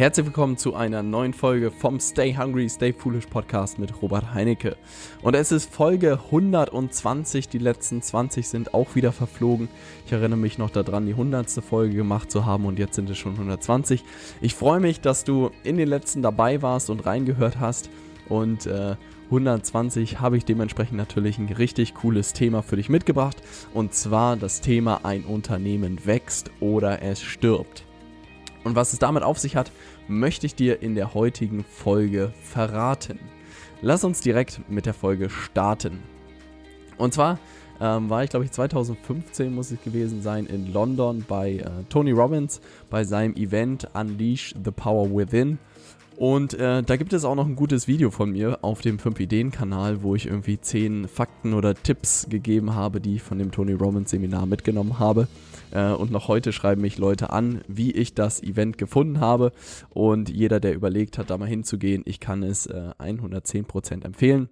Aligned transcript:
Herzlich 0.00 0.24
willkommen 0.24 0.56
zu 0.56 0.74
einer 0.74 1.02
neuen 1.02 1.34
Folge 1.34 1.70
vom 1.70 2.00
Stay 2.00 2.34
Hungry, 2.34 2.70
Stay 2.70 2.90
Foolish 2.90 3.26
Podcast 3.26 3.78
mit 3.78 4.00
Robert 4.00 4.32
Heinecke. 4.32 4.78
Und 5.20 5.34
es 5.34 5.52
ist 5.52 5.70
Folge 5.70 6.18
120, 6.24 7.50
die 7.50 7.58
letzten 7.58 8.00
20 8.00 8.48
sind 8.48 8.72
auch 8.72 8.94
wieder 8.94 9.12
verflogen. 9.12 9.68
Ich 10.06 10.12
erinnere 10.12 10.38
mich 10.38 10.56
noch 10.56 10.70
daran, 10.70 11.04
die 11.04 11.12
100. 11.12 11.50
Folge 11.62 11.96
gemacht 11.96 12.30
zu 12.30 12.46
haben 12.46 12.64
und 12.64 12.78
jetzt 12.78 12.94
sind 12.94 13.10
es 13.10 13.18
schon 13.18 13.32
120. 13.32 14.02
Ich 14.40 14.54
freue 14.54 14.80
mich, 14.80 15.02
dass 15.02 15.24
du 15.24 15.50
in 15.64 15.76
den 15.76 15.88
letzten 15.88 16.22
dabei 16.22 16.62
warst 16.62 16.88
und 16.88 17.04
reingehört 17.04 17.60
hast 17.60 17.90
und 18.30 18.64
äh, 18.64 18.96
120 19.26 20.18
habe 20.18 20.38
ich 20.38 20.46
dementsprechend 20.46 20.96
natürlich 20.96 21.36
ein 21.36 21.52
richtig 21.52 21.92
cooles 21.92 22.32
Thema 22.32 22.62
für 22.62 22.76
dich 22.76 22.88
mitgebracht 22.88 23.36
und 23.74 23.92
zwar 23.92 24.38
das 24.38 24.62
Thema 24.62 25.00
ein 25.02 25.24
Unternehmen 25.24 26.06
wächst 26.06 26.50
oder 26.58 27.02
es 27.02 27.20
stirbt. 27.20 27.84
Und 28.64 28.76
was 28.76 28.92
es 28.92 28.98
damit 28.98 29.22
auf 29.22 29.38
sich 29.38 29.56
hat, 29.56 29.72
möchte 30.08 30.46
ich 30.46 30.54
dir 30.54 30.82
in 30.82 30.94
der 30.94 31.14
heutigen 31.14 31.64
Folge 31.64 32.32
verraten. 32.42 33.18
Lass 33.82 34.04
uns 34.04 34.20
direkt 34.20 34.60
mit 34.68 34.86
der 34.86 34.94
Folge 34.94 35.30
starten. 35.30 36.02
Und 36.98 37.14
zwar 37.14 37.38
ähm, 37.80 38.10
war 38.10 38.22
ich, 38.22 38.30
glaube 38.30 38.44
ich, 38.44 38.52
2015 38.52 39.54
muss 39.54 39.70
es 39.70 39.82
gewesen 39.82 40.20
sein, 40.20 40.44
in 40.46 40.72
London 40.72 41.24
bei 41.26 41.54
äh, 41.54 41.64
Tony 41.88 42.10
Robbins 42.10 42.60
bei 42.90 43.04
seinem 43.04 43.34
Event 43.36 43.88
Unleash 43.94 44.54
the 44.62 44.70
Power 44.70 45.10
Within. 45.10 45.58
Und 46.16 46.54
äh, 46.54 46.82
da 46.82 46.96
gibt 46.96 47.12
es 47.12 47.24
auch 47.24 47.34
noch 47.34 47.46
ein 47.46 47.56
gutes 47.56 47.88
Video 47.88 48.10
von 48.10 48.32
mir 48.32 48.58
auf 48.62 48.82
dem 48.82 48.98
5-Ideen-Kanal, 48.98 50.02
wo 50.02 50.14
ich 50.14 50.26
irgendwie 50.26 50.60
10 50.60 51.08
Fakten 51.08 51.54
oder 51.54 51.74
Tipps 51.74 52.26
gegeben 52.28 52.74
habe, 52.74 53.00
die 53.00 53.16
ich 53.16 53.22
von 53.22 53.38
dem 53.38 53.50
Tony 53.50 53.72
Robbins 53.72 54.10
Seminar 54.10 54.46
mitgenommen 54.46 54.98
habe. 54.98 55.28
Äh, 55.70 55.92
und 55.92 56.10
noch 56.10 56.28
heute 56.28 56.52
schreiben 56.52 56.82
mich 56.82 56.98
Leute 56.98 57.30
an, 57.30 57.62
wie 57.68 57.92
ich 57.92 58.14
das 58.14 58.42
Event 58.42 58.76
gefunden 58.78 59.20
habe. 59.20 59.52
Und 59.88 60.28
jeder, 60.28 60.60
der 60.60 60.74
überlegt 60.74 61.16
hat, 61.18 61.30
da 61.30 61.38
mal 61.38 61.48
hinzugehen, 61.48 62.02
ich 62.04 62.20
kann 62.20 62.42
es 62.42 62.66
äh, 62.66 62.90
110% 62.98 64.04
empfehlen. 64.04 64.50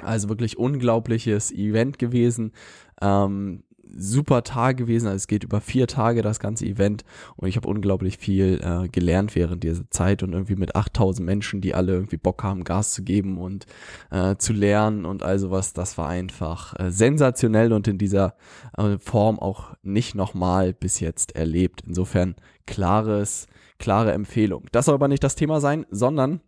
Also 0.00 0.28
wirklich 0.28 0.58
unglaubliches 0.58 1.50
Event 1.50 1.98
gewesen. 1.98 2.52
Ähm, 3.00 3.64
super 3.96 4.42
Tag 4.42 4.76
gewesen. 4.76 5.06
Also 5.06 5.16
es 5.16 5.26
geht 5.26 5.44
über 5.44 5.60
vier 5.60 5.86
Tage 5.86 6.22
das 6.22 6.40
ganze 6.40 6.66
Event 6.66 7.04
und 7.36 7.48
ich 7.48 7.56
habe 7.56 7.68
unglaublich 7.68 8.18
viel 8.18 8.60
äh, 8.62 8.88
gelernt 8.88 9.34
während 9.34 9.64
dieser 9.64 9.88
Zeit 9.90 10.22
und 10.22 10.32
irgendwie 10.32 10.56
mit 10.56 10.76
8000 10.76 11.24
Menschen, 11.24 11.60
die 11.60 11.74
alle 11.74 11.92
irgendwie 11.92 12.16
Bock 12.16 12.42
haben, 12.42 12.64
Gas 12.64 12.92
zu 12.92 13.02
geben 13.02 13.38
und 13.38 13.66
äh, 14.10 14.36
zu 14.36 14.52
lernen 14.52 15.04
und 15.04 15.22
all 15.22 15.38
sowas. 15.38 15.72
Das 15.72 15.98
war 15.98 16.08
einfach 16.08 16.78
äh, 16.78 16.90
sensationell 16.90 17.72
und 17.72 17.88
in 17.88 17.98
dieser 17.98 18.34
äh, 18.76 18.98
Form 18.98 19.38
auch 19.38 19.74
nicht 19.82 20.14
nochmal 20.14 20.72
bis 20.72 21.00
jetzt 21.00 21.36
erlebt. 21.36 21.82
Insofern 21.86 22.34
klares, 22.66 23.46
klare 23.78 24.12
Empfehlung. 24.12 24.66
Das 24.72 24.86
soll 24.86 24.94
aber 24.94 25.08
nicht 25.08 25.24
das 25.24 25.34
Thema 25.34 25.60
sein, 25.60 25.86
sondern 25.90 26.40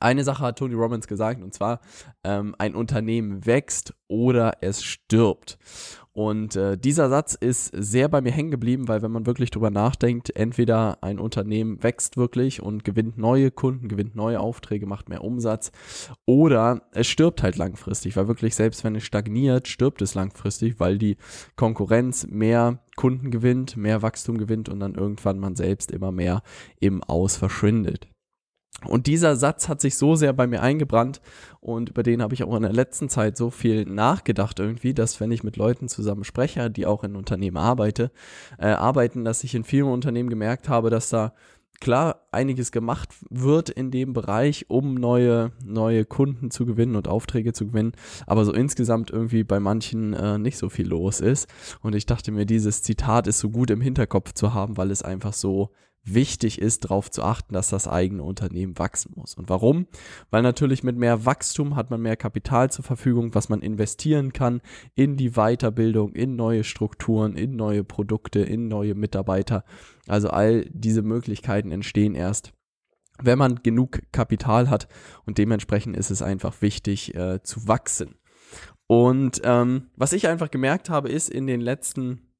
eine 0.00 0.24
Sache 0.24 0.44
hat 0.44 0.58
Tony 0.58 0.74
Robbins 0.74 1.06
gesagt, 1.06 1.42
und 1.42 1.54
zwar, 1.54 1.80
ähm, 2.22 2.54
ein 2.58 2.74
Unternehmen 2.74 3.46
wächst 3.46 3.94
oder 4.08 4.58
es 4.60 4.82
stirbt. 4.82 5.58
Und 6.14 6.54
äh, 6.54 6.78
dieser 6.78 7.08
Satz 7.08 7.34
ist 7.34 7.72
sehr 7.76 8.08
bei 8.08 8.20
mir 8.20 8.30
hängen 8.30 8.52
geblieben, 8.52 8.86
weil 8.86 9.02
wenn 9.02 9.10
man 9.10 9.26
wirklich 9.26 9.50
drüber 9.50 9.70
nachdenkt, 9.70 10.34
entweder 10.36 11.02
ein 11.02 11.18
Unternehmen 11.18 11.82
wächst 11.82 12.16
wirklich 12.16 12.62
und 12.62 12.84
gewinnt 12.84 13.18
neue 13.18 13.50
Kunden, 13.50 13.88
gewinnt 13.88 14.14
neue 14.14 14.38
Aufträge, 14.38 14.86
macht 14.86 15.08
mehr 15.08 15.24
Umsatz, 15.24 15.72
oder 16.24 16.82
es 16.92 17.08
stirbt 17.08 17.42
halt 17.42 17.56
langfristig, 17.56 18.16
weil 18.16 18.28
wirklich 18.28 18.54
selbst 18.54 18.84
wenn 18.84 18.94
es 18.94 19.02
stagniert, 19.02 19.66
stirbt 19.66 20.02
es 20.02 20.14
langfristig, 20.14 20.78
weil 20.78 20.98
die 20.98 21.16
Konkurrenz 21.56 22.28
mehr 22.28 22.78
Kunden 22.94 23.32
gewinnt, 23.32 23.76
mehr 23.76 24.00
Wachstum 24.02 24.38
gewinnt 24.38 24.68
und 24.68 24.78
dann 24.78 24.94
irgendwann 24.94 25.40
man 25.40 25.56
selbst 25.56 25.90
immer 25.90 26.12
mehr 26.12 26.42
im 26.78 27.02
Aus 27.02 27.36
verschwindet. 27.36 28.06
Und 28.86 29.06
dieser 29.06 29.36
Satz 29.36 29.68
hat 29.68 29.80
sich 29.80 29.96
so 29.96 30.14
sehr 30.14 30.32
bei 30.32 30.46
mir 30.46 30.60
eingebrannt 30.60 31.20
und 31.60 31.90
über 31.90 32.02
den 32.02 32.20
habe 32.20 32.34
ich 32.34 32.42
auch 32.44 32.54
in 32.54 32.62
der 32.62 32.72
letzten 32.72 33.08
Zeit 33.08 33.36
so 33.36 33.50
viel 33.50 33.84
nachgedacht 33.86 34.58
irgendwie, 34.58 34.92
dass 34.92 35.20
wenn 35.20 35.32
ich 35.32 35.42
mit 35.42 35.56
Leuten 35.56 35.88
zusammen 35.88 36.24
spreche, 36.24 36.70
die 36.70 36.84
auch 36.84 37.02
in 37.02 37.16
Unternehmen 37.16 37.56
arbeite, 37.56 38.10
äh, 38.58 38.66
arbeiten, 38.66 39.24
dass 39.24 39.44
ich 39.44 39.54
in 39.54 39.64
vielen 39.64 39.88
Unternehmen 39.88 40.28
gemerkt 40.28 40.68
habe, 40.68 40.90
dass 40.90 41.08
da 41.08 41.32
klar 41.80 42.26
einiges 42.30 42.72
gemacht 42.72 43.10
wird 43.30 43.68
in 43.68 43.90
dem 43.90 44.12
Bereich, 44.12 44.66
um 44.68 44.94
neue, 44.94 45.52
neue 45.64 46.04
Kunden 46.04 46.50
zu 46.50 46.66
gewinnen 46.66 46.96
und 46.96 47.08
Aufträge 47.08 47.52
zu 47.52 47.66
gewinnen, 47.66 47.92
aber 48.26 48.44
so 48.44 48.52
insgesamt 48.52 49.10
irgendwie 49.10 49.44
bei 49.44 49.60
manchen 49.60 50.14
äh, 50.14 50.38
nicht 50.38 50.56
so 50.56 50.68
viel 50.68 50.88
los 50.88 51.20
ist. 51.20 51.48
Und 51.82 51.94
ich 51.94 52.06
dachte 52.06 52.32
mir, 52.32 52.46
dieses 52.46 52.82
Zitat 52.82 53.26
ist 53.26 53.38
so 53.38 53.50
gut 53.50 53.70
im 53.70 53.80
Hinterkopf 53.80 54.32
zu 54.32 54.54
haben, 54.54 54.76
weil 54.76 54.90
es 54.90 55.02
einfach 55.02 55.32
so 55.32 55.70
wichtig 56.04 56.60
ist, 56.60 56.84
darauf 56.84 57.10
zu 57.10 57.22
achten, 57.22 57.54
dass 57.54 57.70
das 57.70 57.88
eigene 57.88 58.22
Unternehmen 58.22 58.78
wachsen 58.78 59.12
muss. 59.16 59.34
Und 59.34 59.48
warum? 59.48 59.86
Weil 60.30 60.42
natürlich 60.42 60.82
mit 60.82 60.96
mehr 60.96 61.24
Wachstum 61.24 61.76
hat 61.76 61.90
man 61.90 62.02
mehr 62.02 62.16
Kapital 62.16 62.70
zur 62.70 62.84
Verfügung, 62.84 63.34
was 63.34 63.48
man 63.48 63.62
investieren 63.62 64.32
kann 64.32 64.60
in 64.94 65.16
die 65.16 65.30
Weiterbildung, 65.30 66.12
in 66.12 66.36
neue 66.36 66.64
Strukturen, 66.64 67.36
in 67.36 67.56
neue 67.56 67.84
Produkte, 67.84 68.40
in 68.40 68.68
neue 68.68 68.94
Mitarbeiter. 68.94 69.64
Also 70.06 70.28
all 70.28 70.66
diese 70.70 71.02
Möglichkeiten 71.02 71.72
entstehen 71.72 72.14
erst, 72.14 72.52
wenn 73.22 73.38
man 73.38 73.62
genug 73.62 74.02
Kapital 74.12 74.68
hat 74.68 74.88
und 75.24 75.38
dementsprechend 75.38 75.96
ist 75.96 76.10
es 76.10 76.20
einfach 76.20 76.60
wichtig 76.62 77.14
äh, 77.14 77.42
zu 77.42 77.66
wachsen. 77.68 78.16
Und 78.86 79.40
ähm, 79.44 79.90
was 79.96 80.12
ich 80.12 80.28
einfach 80.28 80.50
gemerkt 80.50 80.90
habe, 80.90 81.08
ist 81.08 81.30
in 81.30 81.46
den 81.46 81.60
letzten 81.60 82.34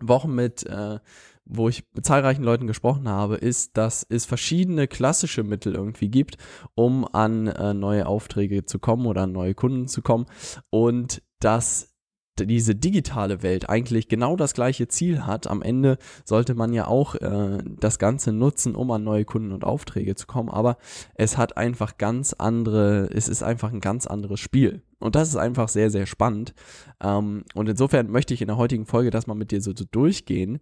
Wochen 0.00 0.34
mit 0.34 0.64
äh, 0.66 0.98
wo 1.46 1.68
ich 1.68 1.84
mit 1.94 2.04
zahlreichen 2.04 2.42
Leuten 2.42 2.66
gesprochen 2.66 3.08
habe, 3.08 3.36
ist, 3.36 3.76
dass 3.76 4.04
es 4.08 4.26
verschiedene 4.26 4.88
klassische 4.88 5.44
Mittel 5.44 5.74
irgendwie 5.74 6.08
gibt, 6.08 6.36
um 6.74 7.06
an 7.06 7.46
äh, 7.46 7.72
neue 7.72 8.06
Aufträge 8.06 8.66
zu 8.66 8.78
kommen 8.78 9.06
oder 9.06 9.22
an 9.22 9.32
neue 9.32 9.54
Kunden 9.54 9.86
zu 9.88 10.02
kommen. 10.02 10.26
Und 10.70 11.22
dass 11.40 11.95
diese 12.40 12.74
digitale 12.74 13.42
Welt 13.42 13.68
eigentlich 13.68 14.08
genau 14.08 14.36
das 14.36 14.54
gleiche 14.54 14.88
Ziel 14.88 15.26
hat. 15.26 15.46
Am 15.46 15.62
Ende 15.62 15.98
sollte 16.24 16.54
man 16.54 16.72
ja 16.72 16.86
auch 16.86 17.14
äh, 17.14 17.58
das 17.80 17.98
Ganze 17.98 18.32
nutzen, 18.32 18.74
um 18.74 18.90
an 18.90 19.04
neue 19.04 19.24
Kunden 19.24 19.52
und 19.52 19.64
Aufträge 19.64 20.14
zu 20.14 20.26
kommen, 20.26 20.48
aber 20.48 20.76
es 21.14 21.38
hat 21.38 21.56
einfach 21.56 21.98
ganz 21.98 22.32
andere, 22.32 23.08
es 23.12 23.28
ist 23.28 23.42
einfach 23.42 23.72
ein 23.72 23.80
ganz 23.80 24.06
anderes 24.06 24.40
Spiel. 24.40 24.82
Und 24.98 25.14
das 25.14 25.28
ist 25.28 25.36
einfach 25.36 25.68
sehr, 25.68 25.90
sehr 25.90 26.06
spannend. 26.06 26.54
Ähm, 27.02 27.44
und 27.54 27.68
insofern 27.68 28.10
möchte 28.10 28.32
ich 28.32 28.40
in 28.40 28.48
der 28.48 28.56
heutigen 28.56 28.86
Folge 28.86 29.10
das 29.10 29.26
mal 29.26 29.34
mit 29.34 29.50
dir 29.50 29.60
so, 29.60 29.72
so 29.76 29.84
durchgehen 29.90 30.60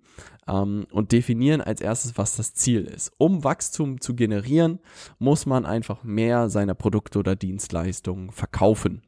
ähm, 0.48 0.86
und 0.90 1.12
definieren 1.12 1.60
als 1.60 1.80
erstes, 1.80 2.18
was 2.18 2.36
das 2.36 2.52
Ziel 2.52 2.84
ist. 2.84 3.12
Um 3.16 3.44
Wachstum 3.44 4.00
zu 4.00 4.14
generieren, 4.14 4.80
muss 5.18 5.46
man 5.46 5.64
einfach 5.64 6.02
mehr 6.02 6.48
seiner 6.48 6.74
Produkte 6.74 7.20
oder 7.20 7.36
Dienstleistungen 7.36 8.30
verkaufen. 8.32 9.02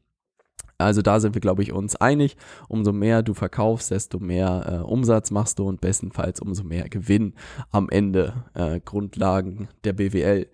Also 0.79 1.01
da 1.01 1.19
sind 1.19 1.33
wir, 1.33 1.41
glaube 1.41 1.63
ich, 1.63 1.73
uns 1.73 1.95
einig. 1.95 2.37
Umso 2.67 2.93
mehr 2.93 3.23
du 3.23 3.33
verkaufst, 3.33 3.89
desto 3.89 4.19
mehr 4.19 4.81
äh, 4.83 4.87
Umsatz 4.87 5.31
machst 5.31 5.57
du 5.57 5.67
und 5.67 5.81
bestenfalls 5.81 6.39
umso 6.39 6.63
mehr 6.63 6.87
Gewinn 6.87 7.33
am 7.71 7.89
Ende. 7.89 8.45
Äh, 8.53 8.79
Grundlagen 8.81 9.69
der 9.83 9.93
BWL. 9.93 10.47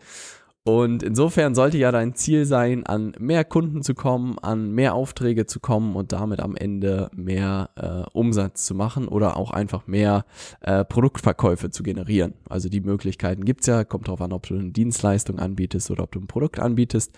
Und 0.66 1.04
insofern 1.04 1.56
sollte 1.56 1.78
ja 1.78 1.92
dein 1.92 2.16
Ziel 2.16 2.46
sein, 2.46 2.86
an 2.86 3.14
mehr 3.20 3.44
Kunden 3.44 3.84
zu 3.84 3.94
kommen, 3.94 4.40
an 4.40 4.72
mehr 4.72 4.96
Aufträge 4.96 5.46
zu 5.46 5.60
kommen 5.60 5.98
und 5.98 6.14
damit 6.14 6.40
am 6.40 6.56
Ende 6.56 7.10
mehr 7.14 7.70
äh, 7.76 8.10
Umsatz 8.18 8.66
zu 8.66 8.74
machen 8.74 9.10
oder 9.10 9.36
auch 9.36 9.52
einfach 9.52 9.88
mehr 9.88 10.24
äh, 10.62 10.86
Produktverkäufe 10.86 11.70
zu 11.70 11.84
generieren. 11.84 12.36
Also 12.48 12.70
die 12.70 12.80
Möglichkeiten 12.80 13.44
gibt's 13.44 13.68
ja, 13.68 13.84
kommt 13.84 14.08
darauf 14.08 14.22
an, 14.22 14.32
ob 14.32 14.48
du 14.48 14.56
eine 14.56 14.72
Dienstleistung 14.72 15.38
anbietest 15.38 15.92
oder 15.92 16.04
ob 16.04 16.14
du 16.14 16.22
ein 16.22 16.28
Produkt 16.28 16.60
anbietest. 16.60 17.12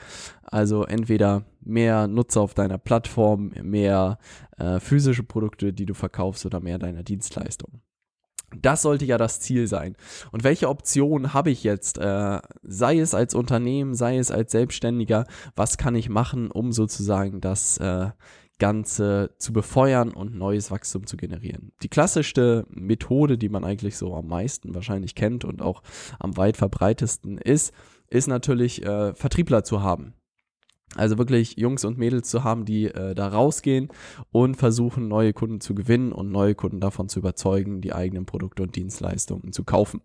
Also 0.43 0.83
entweder 0.83 1.43
mehr 1.61 2.07
Nutzer 2.07 2.41
auf 2.41 2.55
deiner 2.55 2.79
Plattform, 2.79 3.51
mehr 3.61 4.17
äh, 4.57 4.79
physische 4.79 5.23
Produkte, 5.23 5.71
die 5.71 5.85
du 5.85 5.93
verkaufst 5.93 6.47
oder 6.47 6.61
mehr 6.61 6.79
deiner 6.79 7.03
Dienstleistung. 7.03 7.81
Das 8.61 8.81
sollte 8.81 9.05
ja 9.05 9.17
das 9.17 9.39
Ziel 9.39 9.67
sein. 9.67 9.95
Und 10.31 10.43
welche 10.43 10.69
Optionen 10.69 11.33
habe 11.33 11.51
ich 11.51 11.63
jetzt? 11.63 11.97
Äh, 11.97 12.39
sei 12.63 12.99
es 12.99 13.13
als 13.13 13.33
Unternehmen, 13.33 13.95
sei 13.95 14.17
es 14.17 14.31
als 14.31 14.51
Selbstständiger, 14.51 15.25
was 15.55 15.77
kann 15.77 15.95
ich 15.95 16.09
machen, 16.09 16.51
um 16.51 16.71
sozusagen 16.71 17.41
das 17.41 17.77
äh, 17.77 18.09
Ganze 18.57 19.31
zu 19.37 19.51
befeuern 19.51 20.11
und 20.11 20.35
neues 20.35 20.71
Wachstum 20.71 21.05
zu 21.07 21.17
generieren. 21.17 21.73
Die 21.83 21.89
klassischste 21.89 22.65
Methode, 22.69 23.37
die 23.37 23.49
man 23.49 23.65
eigentlich 23.65 23.97
so 23.97 24.15
am 24.15 24.27
meisten 24.27 24.73
wahrscheinlich 24.73 25.13
kennt 25.15 25.43
und 25.43 25.61
auch 25.61 25.83
am 26.19 26.37
weit 26.37 26.55
verbreitesten 26.55 27.37
ist, 27.37 27.73
ist 28.09 28.27
natürlich 28.27 28.85
äh, 28.85 29.13
Vertriebler 29.13 29.63
zu 29.63 29.81
haben. 29.81 30.13
Also 30.95 31.17
wirklich 31.17 31.57
Jungs 31.57 31.85
und 31.85 31.97
Mädels 31.97 32.29
zu 32.29 32.43
haben, 32.43 32.65
die 32.65 32.85
äh, 32.85 33.13
da 33.13 33.27
rausgehen 33.27 33.89
und 34.31 34.55
versuchen, 34.55 35.07
neue 35.07 35.33
Kunden 35.33 35.61
zu 35.61 35.75
gewinnen 35.75 36.11
und 36.11 36.31
neue 36.31 36.55
Kunden 36.55 36.79
davon 36.79 37.09
zu 37.09 37.19
überzeugen, 37.19 37.81
die 37.81 37.93
eigenen 37.93 38.25
Produkte 38.25 38.63
und 38.63 38.75
Dienstleistungen 38.75 39.51
zu 39.51 39.63
kaufen. 39.63 40.01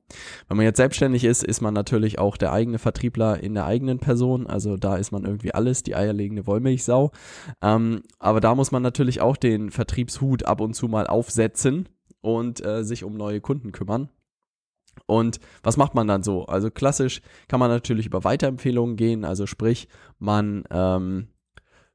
Wenn 0.49 0.57
man 0.57 0.67
jetzt 0.67 0.79
selbstständig 0.79 1.25
ist, 1.25 1.45
ist 1.45 1.61
man 1.61 1.75
natürlich 1.75 2.19
auch 2.19 2.37
der 2.37 2.53
eigene 2.53 2.79
Vertriebler 2.79 3.43
in 3.43 3.55
der 3.55 3.67
eigenen 3.67 3.99
Person. 3.99 4.47
Also 4.47 4.77
da 4.77 4.97
ist 4.97 5.13
man 5.13 5.25
irgendwie 5.25 5.55
alles, 5.55 5.83
die 5.83 5.95
eierlegende 5.95 6.47
Wollmilchsau. 6.47 7.13
Ähm, 7.63 8.03
aber 8.19 8.41
da 8.41 8.55
muss 8.55 8.73
man 8.73 8.83
natürlich 8.83 9.21
auch 9.21 9.37
den 9.37 9.71
Vertriebshut 9.71 10.45
ab 10.45 10.61
und 10.61 10.75
zu 10.75 10.89
mal 10.89 11.07
aufsetzen 11.07 11.89
und 12.21 12.65
äh, 12.65 12.85
sich 12.85 13.05
um 13.05 13.15
neue 13.15 13.41
Kunden 13.41 13.73
kümmern. 13.73 14.11
Und 15.07 15.41
was 15.63 15.77
macht 15.77 15.95
man 15.95 16.07
dann 16.07 16.23
so? 16.23 16.47
Also 16.47 16.71
klassisch 16.71 17.21
kann 17.49 17.61
man 17.61 17.71
natürlich 17.71 18.07
über 18.07 18.25
Weiterempfehlungen 18.25 18.97
gehen, 18.97 19.25
also 19.25 19.47
sprich, 19.47 19.89
man 20.19 20.65
ähm, 20.71 21.29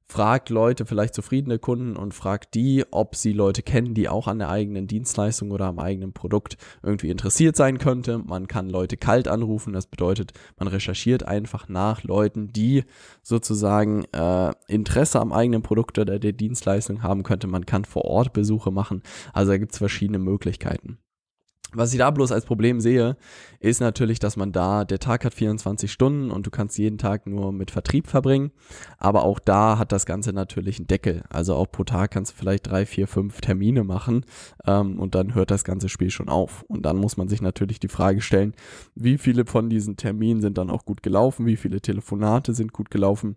fragt 0.08 0.50
Leute, 0.50 0.86
vielleicht 0.86 1.16
zufriedene 1.16 1.58
Kunden 1.58 1.96
und 1.96 2.14
fragt 2.14 2.54
die, 2.54 2.86
ob 2.92 3.16
sie 3.16 3.34
Leute 3.34 3.64
kennen, 3.64 3.94
die 3.94 4.08
auch 4.08 4.28
an 4.28 4.40
der 4.40 4.50
eigenen 4.50 4.88
Dienstleistung 4.88 5.52
oder 5.52 5.66
am 5.66 5.80
eigenen 5.80 6.14
Produkt 6.14 6.58
irgendwie 6.84 7.10
interessiert 7.10 7.56
sein 7.56 7.80
könnte. 7.80 8.20
Man 8.20 8.48
kann 8.48 8.70
Leute 8.70 8.98
kalt 8.98 9.28
anrufen, 9.28 9.74
das 9.74 9.88
bedeutet, 9.88 10.34
man 10.58 10.68
recherchiert 10.68 11.24
einfach 11.24 11.68
nach 11.70 12.04
Leuten, 12.04 12.54
die 12.54 12.84
sozusagen 13.24 14.06
äh, 14.14 14.54
Interesse 14.68 15.20
am 15.20 15.34
eigenen 15.34 15.64
Produkt 15.64 15.98
oder 15.98 16.20
der 16.20 16.34
Dienstleistung 16.34 17.02
haben 17.02 17.24
könnte. 17.24 17.48
Man 17.48 17.66
kann 17.66 17.86
vor 17.86 18.06
Ort 18.06 18.34
Besuche 18.34 18.72
machen, 18.72 19.02
also 19.34 19.52
da 19.52 19.58
gibt 19.58 19.72
es 19.72 19.80
verschiedene 19.80 20.20
Möglichkeiten. 20.20 21.00
Was 21.76 21.92
ich 21.92 22.00
da 22.00 22.10
bloß 22.10 22.32
als 22.32 22.46
Problem 22.46 22.80
sehe, 22.80 23.18
ist 23.60 23.82
natürlich, 23.82 24.20
dass 24.20 24.38
man 24.38 24.54
da, 24.54 24.86
der 24.86 25.00
Tag 25.00 25.26
hat 25.26 25.34
24 25.34 25.92
Stunden 25.92 26.32
und 26.32 26.46
du 26.46 26.50
kannst 26.50 26.78
jeden 26.78 26.98
Tag 26.98 27.28
nur 27.28 27.52
mit 27.52 27.70
Vertrieb 27.70 28.08
verbringen. 28.08 28.52
Aber 28.98 29.24
auch 29.24 29.40
da 29.40 29.78
hat 29.78 29.92
das 29.92 30.06
Ganze 30.06 30.32
natürlich 30.32 30.80
einen 30.80 30.88
Deckel. 30.88 31.24
Also 31.30 31.56
auch 31.56 31.70
pro 31.70 31.84
Tag 31.84 32.12
kannst 32.12 32.32
du 32.32 32.38
vielleicht 32.38 32.68
drei, 32.68 32.86
vier, 32.86 33.08
fünf 33.08 33.42
Termine 33.42 33.84
machen 33.84 34.26
ähm, 34.66 35.00
und 35.00 35.16
dann 35.16 35.36
hört 35.36 35.52
das 35.52 35.66
ganze 35.66 35.90
Spiel 35.90 36.12
schon 36.12 36.30
auf. 36.30 36.64
Und 36.64 36.86
dann 36.86 36.96
muss 36.96 37.18
man 37.18 37.28
sich 37.28 37.42
natürlich 37.42 37.82
die 37.82 37.90
Frage 37.90 38.22
stellen, 38.22 38.54
wie 38.96 39.18
viele 39.18 39.46
von 39.46 39.70
diesen 39.70 39.98
Terminen 39.98 40.40
sind 40.40 40.58
dann 40.58 40.70
auch 40.70 40.86
gut 40.86 41.04
gelaufen, 41.04 41.46
wie 41.46 41.58
viele 41.58 41.82
Telefonate 41.82 42.54
sind 42.54 42.72
gut 42.72 42.90
gelaufen. 42.90 43.36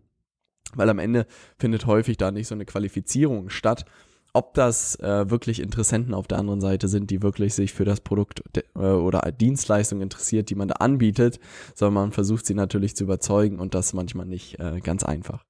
Weil 0.75 0.91
am 0.91 0.99
Ende 1.00 1.26
findet 1.58 1.87
häufig 1.87 2.19
da 2.19 2.31
nicht 2.31 2.46
so 2.46 2.55
eine 2.55 2.67
Qualifizierung 2.67 3.49
statt 3.49 3.84
ob 4.32 4.54
das 4.54 4.96
äh, 5.00 5.30
wirklich 5.30 5.60
Interessenten 5.60 6.14
auf 6.14 6.28
der 6.28 6.38
anderen 6.38 6.60
Seite 6.60 6.88
sind, 6.88 7.10
die 7.10 7.22
wirklich 7.22 7.54
sich 7.54 7.72
für 7.72 7.84
das 7.84 8.00
Produkt 8.00 8.42
äh, 8.75 8.80
oder 8.80 9.20
Dienstleistung 9.32 10.00
interessiert, 10.00 10.50
die 10.50 10.54
man 10.54 10.69
da 10.69 10.76
anbietet, 10.76 11.40
sondern 11.75 11.94
man 11.94 12.12
versucht 12.12 12.46
sie 12.46 12.54
natürlich 12.54 12.94
zu 12.94 13.04
überzeugen 13.04 13.58
und 13.58 13.75
das 13.75 13.92
manchmal 13.92 14.26
nicht 14.26 14.58
äh, 14.60 14.80
ganz 14.80 15.02
einfach. 15.02 15.44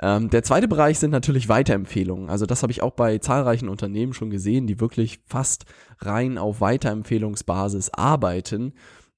Ähm, 0.00 0.30
der 0.30 0.42
zweite 0.42 0.68
Bereich 0.68 0.98
sind 0.98 1.10
natürlich 1.10 1.48
Weiterempfehlungen. 1.48 2.30
Also 2.30 2.46
das 2.46 2.62
habe 2.62 2.72
ich 2.72 2.82
auch 2.82 2.92
bei 2.92 3.18
zahlreichen 3.18 3.68
Unternehmen 3.68 4.14
schon 4.14 4.30
gesehen, 4.30 4.66
die 4.66 4.80
wirklich 4.80 5.20
fast 5.26 5.64
rein 5.98 6.38
auf 6.38 6.60
Weiterempfehlungsbasis 6.60 7.90
arbeiten 7.90 8.72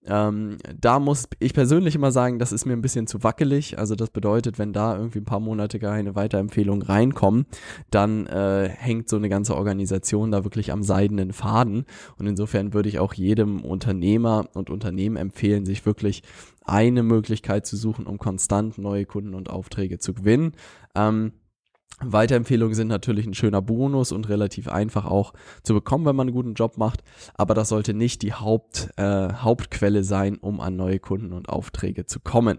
ähm, 0.07 0.59
da 0.81 0.99
muss 0.99 1.29
ich 1.39 1.55
persönlich 1.55 1.95
immer 1.95 2.13
sagen, 2.13 2.39
das 2.39 2.53
ist 2.53 2.67
mir 2.67 2.75
ein 2.75 2.83
bisschen 2.83 3.07
zu 3.07 3.23
wackelig. 3.23 3.79
Also 3.79 3.95
das 3.95 4.11
bedeutet, 4.11 4.59
wenn 4.59 4.73
da 4.73 4.97
irgendwie 4.97 5.21
ein 5.21 5.25
paar 5.25 5.41
Monate 5.41 5.79
keine 5.79 6.15
Weiterempfehlungen 6.15 6.83
reinkommen, 6.83 7.47
dann 7.91 8.27
äh, 8.27 8.69
hängt 8.69 9.09
so 9.09 9.17
eine 9.17 9.29
ganze 9.29 9.57
Organisation 9.57 10.31
da 10.31 10.45
wirklich 10.45 10.73
am 10.73 10.83
seidenen 10.83 11.33
Faden. 11.33 11.87
Und 12.19 12.27
insofern 12.27 12.75
würde 12.75 12.89
ich 12.89 12.99
auch 12.99 13.15
jedem 13.15 13.65
Unternehmer 13.65 14.47
und 14.55 14.71
Unternehmen 14.71 15.17
empfehlen, 15.17 15.65
sich 15.65 15.87
wirklich 15.87 16.23
eine 16.65 17.03
Möglichkeit 17.03 17.67
zu 17.67 17.77
suchen, 17.77 18.07
um 18.07 18.19
konstant 18.19 18.79
neue 18.79 19.07
Kunden 19.07 19.35
und 19.35 19.51
Aufträge 19.51 19.99
zu 19.99 20.15
gewinnen. 20.15 20.53
Ähm, 20.95 21.33
Weiterempfehlungen 22.01 22.75
sind 22.75 22.89
natürlich 22.89 23.27
ein 23.27 23.35
schöner 23.35 23.63
Bonus 23.63 24.13
und 24.13 24.29
relativ 24.29 24.69
einfach 24.69 25.05
auch 25.05 25.33
zu 25.63 25.75
bekommen, 25.75 26.05
wenn 26.07 26.17
man 26.17 26.27
einen 26.27 26.35
guten 26.35 26.55
Job 26.55 26.77
macht. 26.77 27.03
Aber 27.35 27.55
das 27.55 27.69
sollte 27.69 27.95
nicht 27.95 28.23
die 28.23 28.35
Haupt, 28.35 28.91
äh, 28.97 29.33
Hauptquelle 29.33 30.03
sein, 30.03 30.37
um 30.37 30.61
an 30.61 30.77
neue 30.77 30.99
Kunden 30.99 31.33
und 31.33 31.49
Aufträge 31.49 32.07
zu 32.07 32.21
kommen. 32.21 32.59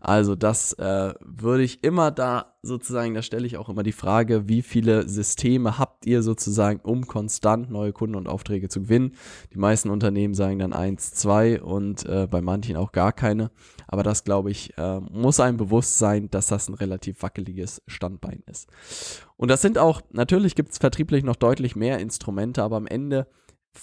Also 0.00 0.36
das 0.36 0.74
äh, 0.74 1.14
würde 1.20 1.64
ich 1.64 1.82
immer 1.82 2.10
da 2.10 2.53
sozusagen, 2.64 3.14
da 3.14 3.22
stelle 3.22 3.46
ich 3.46 3.56
auch 3.56 3.68
immer 3.68 3.82
die 3.82 3.92
Frage, 3.92 4.48
wie 4.48 4.62
viele 4.62 5.08
Systeme 5.08 5.78
habt 5.78 6.06
ihr 6.06 6.22
sozusagen, 6.22 6.80
um 6.80 7.06
konstant 7.06 7.70
neue 7.70 7.92
Kunden 7.92 8.16
und 8.16 8.28
Aufträge 8.28 8.68
zu 8.68 8.82
gewinnen? 8.82 9.12
Die 9.52 9.58
meisten 9.58 9.90
Unternehmen 9.90 10.34
sagen 10.34 10.58
dann 10.58 10.72
eins, 10.72 11.12
zwei 11.14 11.62
und 11.62 12.06
äh, 12.06 12.26
bei 12.30 12.40
manchen 12.40 12.76
auch 12.76 12.92
gar 12.92 13.12
keine. 13.12 13.50
Aber 13.86 14.02
das, 14.02 14.24
glaube 14.24 14.50
ich, 14.50 14.76
äh, 14.78 15.00
muss 15.00 15.40
einem 15.40 15.56
bewusst 15.56 15.98
sein, 15.98 16.30
dass 16.30 16.48
das 16.48 16.68
ein 16.68 16.74
relativ 16.74 17.22
wackeliges 17.22 17.82
Standbein 17.86 18.42
ist. 18.46 18.68
Und 19.36 19.50
das 19.50 19.62
sind 19.62 19.78
auch, 19.78 20.00
natürlich 20.12 20.54
gibt 20.54 20.72
es 20.72 20.78
vertrieblich 20.78 21.24
noch 21.24 21.36
deutlich 21.36 21.76
mehr 21.76 21.98
Instrumente, 21.98 22.62
aber 22.62 22.76
am 22.76 22.86
Ende 22.86 23.26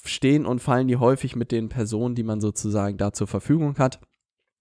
stehen 0.05 0.45
und 0.45 0.59
fallen 0.59 0.87
die 0.87 0.97
häufig 0.97 1.35
mit 1.35 1.51
den 1.51 1.69
Personen, 1.69 2.15
die 2.15 2.23
man 2.23 2.41
sozusagen 2.41 2.97
da 2.97 3.11
zur 3.11 3.27
Verfügung 3.27 3.77
hat 3.77 3.99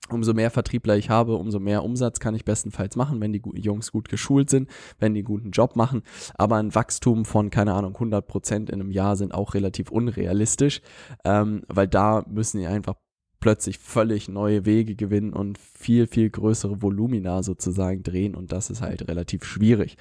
umso 0.08 0.35
mehr 0.35 0.50
Vertriebler 0.50 0.97
ich 0.97 1.11
habe, 1.11 1.37
umso 1.37 1.61
mehr 1.61 1.85
Umsatz 1.85 2.20
kann 2.20 2.35
ich 2.35 2.44
bestenfalls 2.44 2.97
machen, 2.97 3.20
wenn 3.20 3.32
die 3.32 3.43
Jungs 3.55 3.93
gut 3.93 4.08
geschult 4.08 4.50
sind, 4.50 4.69
wenn 4.99 5.14
die 5.14 5.20
einen 5.20 5.26
guten 5.26 5.50
Job 5.50 5.76
machen. 5.76 6.02
Aber 6.35 6.56
ein 6.56 6.75
Wachstum 6.75 7.25
von, 7.25 7.50
keine 7.50 7.75
Ahnung, 7.75 7.94
100 7.94 8.26
Prozent 8.26 8.70
in 8.70 8.81
einem 8.81 8.91
Jahr 8.91 9.17
sind 9.17 9.35
auch 9.35 9.55
relativ 9.55 9.91
unrealistisch, 9.91 10.81
ähm, 11.25 11.62
weil 11.69 11.88
da 11.88 12.25
müssen 12.29 12.58
die 12.58 12.67
einfach 12.67 12.94
plötzlich 13.41 13.79
völlig 13.79 14.29
neue 14.29 14.67
Wege 14.67 14.94
gewinnen 14.94 15.32
und 15.32 15.58
viel, 15.58 16.06
viel 16.06 16.29
größere 16.31 16.82
Volumina 16.82 17.43
sozusagen 17.43 18.02
drehen 18.02 18.35
und 18.35 18.52
das 18.52 18.70
ist 18.70 18.82
halt 18.82 19.08
relativ 19.08 19.44
schwierig. 19.44 19.97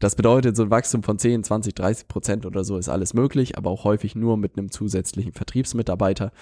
Das 0.00 0.16
bedeutet, 0.16 0.56
so 0.56 0.62
ein 0.62 0.70
Wachstum 0.70 1.02
von 1.02 1.18
10, 1.18 1.44
20, 1.44 1.74
30 1.74 2.08
Prozent 2.08 2.46
oder 2.46 2.64
so 2.64 2.78
ist 2.78 2.88
alles 2.88 3.12
möglich, 3.12 3.58
aber 3.58 3.70
auch 3.70 3.84
häufig 3.84 4.16
nur 4.16 4.38
mit 4.38 4.56
einem 4.56 4.70
zusätzlichen 4.70 5.34
Vertriebsmitarbeiter. 5.34 6.32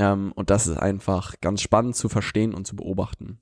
Ähm, 0.00 0.32
und 0.34 0.50
das 0.50 0.66
ist 0.66 0.76
einfach 0.76 1.34
ganz 1.40 1.62
spannend 1.62 1.94
zu 1.94 2.08
verstehen 2.08 2.52
und 2.52 2.66
zu 2.66 2.74
beobachten. 2.74 3.38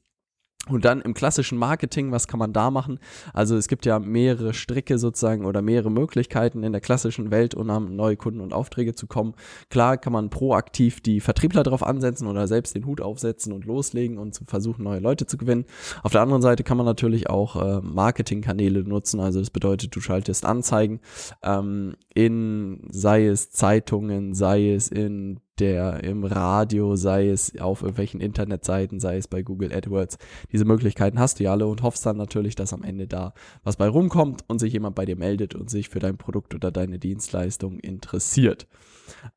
Und 0.68 0.84
dann 0.84 1.00
im 1.00 1.12
klassischen 1.12 1.58
Marketing, 1.58 2.12
was 2.12 2.28
kann 2.28 2.38
man 2.38 2.52
da 2.52 2.70
machen? 2.70 3.00
Also 3.34 3.56
es 3.56 3.66
gibt 3.66 3.84
ja 3.84 3.98
mehrere 3.98 4.54
Stricke 4.54 4.96
sozusagen 4.96 5.44
oder 5.44 5.60
mehrere 5.60 5.90
Möglichkeiten 5.90 6.62
in 6.62 6.70
der 6.70 6.80
klassischen 6.80 7.32
Welt, 7.32 7.56
um 7.56 7.68
an 7.68 7.96
neue 7.96 8.16
Kunden 8.16 8.40
und 8.40 8.52
Aufträge 8.52 8.94
zu 8.94 9.08
kommen. 9.08 9.34
Klar 9.70 9.96
kann 9.96 10.12
man 10.12 10.30
proaktiv 10.30 11.00
die 11.00 11.18
Vertriebler 11.18 11.64
darauf 11.64 11.82
ansetzen 11.82 12.28
oder 12.28 12.46
selbst 12.46 12.76
den 12.76 12.86
Hut 12.86 13.00
aufsetzen 13.00 13.52
und 13.52 13.64
loslegen 13.64 14.18
und 14.18 14.40
versuchen, 14.46 14.84
neue 14.84 15.00
Leute 15.00 15.26
zu 15.26 15.36
gewinnen. 15.36 15.64
Auf 16.04 16.12
der 16.12 16.20
anderen 16.20 16.42
Seite 16.42 16.62
kann 16.62 16.76
man 16.76 16.86
natürlich 16.86 17.28
auch 17.28 17.56
äh, 17.56 17.80
Marketingkanäle 17.80 18.84
nutzen. 18.84 19.18
Also 19.18 19.40
das 19.40 19.50
bedeutet, 19.50 19.96
du 19.96 20.00
schaltest 20.00 20.46
Anzeigen 20.46 21.00
ähm, 21.42 21.96
in, 22.14 22.86
sei 22.88 23.26
es 23.26 23.50
Zeitungen, 23.50 24.32
sei 24.32 24.70
es 24.70 24.86
in 24.86 25.40
der 25.58 26.02
im 26.02 26.24
Radio, 26.24 26.96
sei 26.96 27.28
es 27.28 27.58
auf 27.60 27.82
irgendwelchen 27.82 28.20
Internetseiten, 28.20 29.00
sei 29.00 29.16
es 29.16 29.28
bei 29.28 29.42
Google 29.42 29.72
AdWords. 29.72 30.18
Diese 30.50 30.64
Möglichkeiten 30.64 31.18
hast 31.18 31.38
du 31.38 31.44
ja 31.44 31.52
alle 31.52 31.66
und 31.66 31.82
hoffst 31.82 32.06
dann 32.06 32.16
natürlich, 32.16 32.54
dass 32.54 32.72
am 32.72 32.82
Ende 32.82 33.06
da 33.06 33.34
was 33.62 33.76
bei 33.76 33.88
rumkommt 33.88 34.44
und 34.48 34.58
sich 34.58 34.72
jemand 34.72 34.94
bei 34.94 35.04
dir 35.04 35.16
meldet 35.16 35.54
und 35.54 35.70
sich 35.70 35.88
für 35.88 35.98
dein 35.98 36.16
Produkt 36.16 36.54
oder 36.54 36.70
deine 36.70 36.98
Dienstleistung 36.98 37.78
interessiert. 37.78 38.66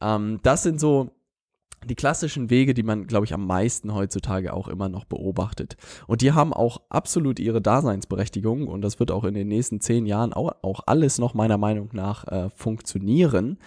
Ähm, 0.02 0.40
das 0.44 0.64
sind 0.64 0.80
so 0.80 1.12
die 1.86 1.96
klassischen 1.96 2.50
Wege, 2.50 2.74
die 2.74 2.84
man, 2.84 3.08
glaube 3.08 3.26
ich, 3.26 3.34
am 3.34 3.46
meisten 3.46 3.94
heutzutage 3.94 4.54
auch 4.54 4.68
immer 4.68 4.90
noch 4.90 5.06
beobachtet. 5.06 5.78
Und 6.08 6.22
die 6.22 6.34
haben 6.34 6.54
auch 6.54 6.82
absolut 6.90 7.40
ihre 7.40 7.62
Daseinsberechtigung 7.62 8.68
und 8.68 8.82
das 8.82 9.00
wird 9.00 9.12
auch 9.12 9.24
in 9.24 9.34
den 9.34 9.48
nächsten 9.48 9.82
zehn 9.82 10.06
Jahren 10.06 10.34
auch, 10.34 10.54
auch 10.62 10.82
alles 10.86 11.20
noch 11.20 11.34
meiner 11.34 11.58
Meinung 11.58 11.90
nach 11.94 12.28
äh, 12.28 12.50
funktionieren. 12.50 13.58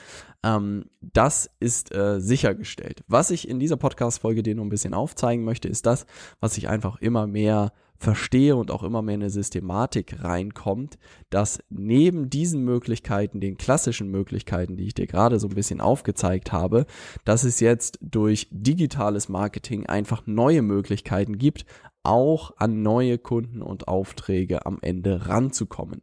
Ähm, 0.45 0.87
das 1.01 1.51
ist 1.61 1.95
äh, 1.95 2.21
sichergestellt. 2.21 3.03
Was 3.09 3.31
ich 3.31 3.49
in 3.49 3.59
dieser 3.59 3.77
Podcast-Folge 3.77 4.43
dir 4.43 4.55
nur 4.55 4.65
ein 4.65 4.71
bisschen 4.71 4.95
aufzeigen 4.95 5.45
möchte, 5.45 5.69
ist 5.69 5.87
das, 5.87 6.07
was 6.41 6.59
ich 6.59 6.69
einfach 6.69 7.01
immer 7.01 7.27
mehr 7.27 7.73
verstehe 7.99 8.55
und 8.55 8.71
auch 8.71 8.85
immer 8.85 9.03
mehr 9.03 9.15
eine 9.15 9.31
Systematik 9.31 10.23
reinkommt, 10.23 10.99
dass 11.31 11.59
neben 11.69 12.31
diesen 12.31 12.63
Möglichkeiten, 12.65 13.41
den 13.41 13.59
klassischen 13.59 14.09
Möglichkeiten, 14.11 14.77
die 14.77 14.87
ich 14.87 14.95
dir 14.95 15.07
gerade 15.07 15.41
so 15.41 15.49
ein 15.49 15.55
bisschen 15.55 15.81
aufgezeigt 15.81 16.53
habe, 16.53 16.87
dass 17.25 17.43
es 17.43 17.59
jetzt 17.59 17.99
durch 18.01 18.49
digitales 18.53 19.29
Marketing 19.29 19.87
einfach 19.87 20.23
neue 20.27 20.63
Möglichkeiten 20.63 21.39
gibt, 21.39 21.67
auch 22.05 22.53
an 22.57 22.83
neue 22.83 23.19
Kunden 23.19 23.63
und 23.63 23.89
Aufträge 23.89 24.65
am 24.65 24.79
Ende 24.81 25.29
ranzukommen. 25.29 26.03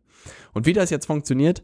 Und 0.54 0.66
wie 0.66 0.74
das 0.74 0.90
jetzt 0.90 1.06
funktioniert, 1.06 1.64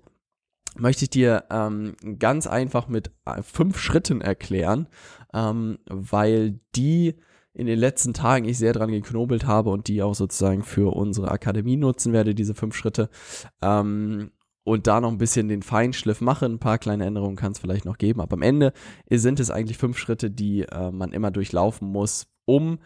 möchte 0.77 1.03
ich 1.03 1.09
dir 1.09 1.43
ähm, 1.49 1.95
ganz 2.19 2.47
einfach 2.47 2.87
mit 2.87 3.11
äh, 3.25 3.41
fünf 3.41 3.77
Schritten 3.77 4.21
erklären, 4.21 4.87
ähm, 5.33 5.79
weil 5.87 6.59
die 6.75 7.15
in 7.53 7.67
den 7.67 7.79
letzten 7.79 8.13
Tagen 8.13 8.45
ich 8.45 8.57
sehr 8.57 8.73
dran 8.73 8.91
geknobelt 8.91 9.45
habe 9.45 9.69
und 9.71 9.87
die 9.87 10.01
auch 10.01 10.15
sozusagen 10.15 10.63
für 10.63 10.95
unsere 10.95 11.31
Akademie 11.31 11.77
nutzen 11.77 12.13
werde, 12.13 12.33
diese 12.33 12.55
fünf 12.55 12.75
Schritte. 12.75 13.09
Ähm, 13.61 14.31
und 14.63 14.87
da 14.87 15.01
noch 15.01 15.11
ein 15.11 15.17
bisschen 15.17 15.47
den 15.47 15.63
Feinschliff 15.63 16.21
mache. 16.21 16.45
Ein 16.45 16.59
paar 16.59 16.77
kleine 16.77 17.05
Änderungen 17.05 17.35
kann 17.35 17.51
es 17.51 17.59
vielleicht 17.59 17.85
noch 17.85 17.97
geben, 17.97 18.21
aber 18.21 18.33
am 18.33 18.41
Ende 18.41 18.73
sind 19.09 19.39
es 19.39 19.49
eigentlich 19.49 19.77
fünf 19.77 19.97
Schritte, 19.97 20.29
die 20.29 20.61
äh, 20.61 20.91
man 20.91 21.13
immer 21.13 21.31
durchlaufen 21.31 21.87
muss, 21.87 22.27
um 22.45 22.79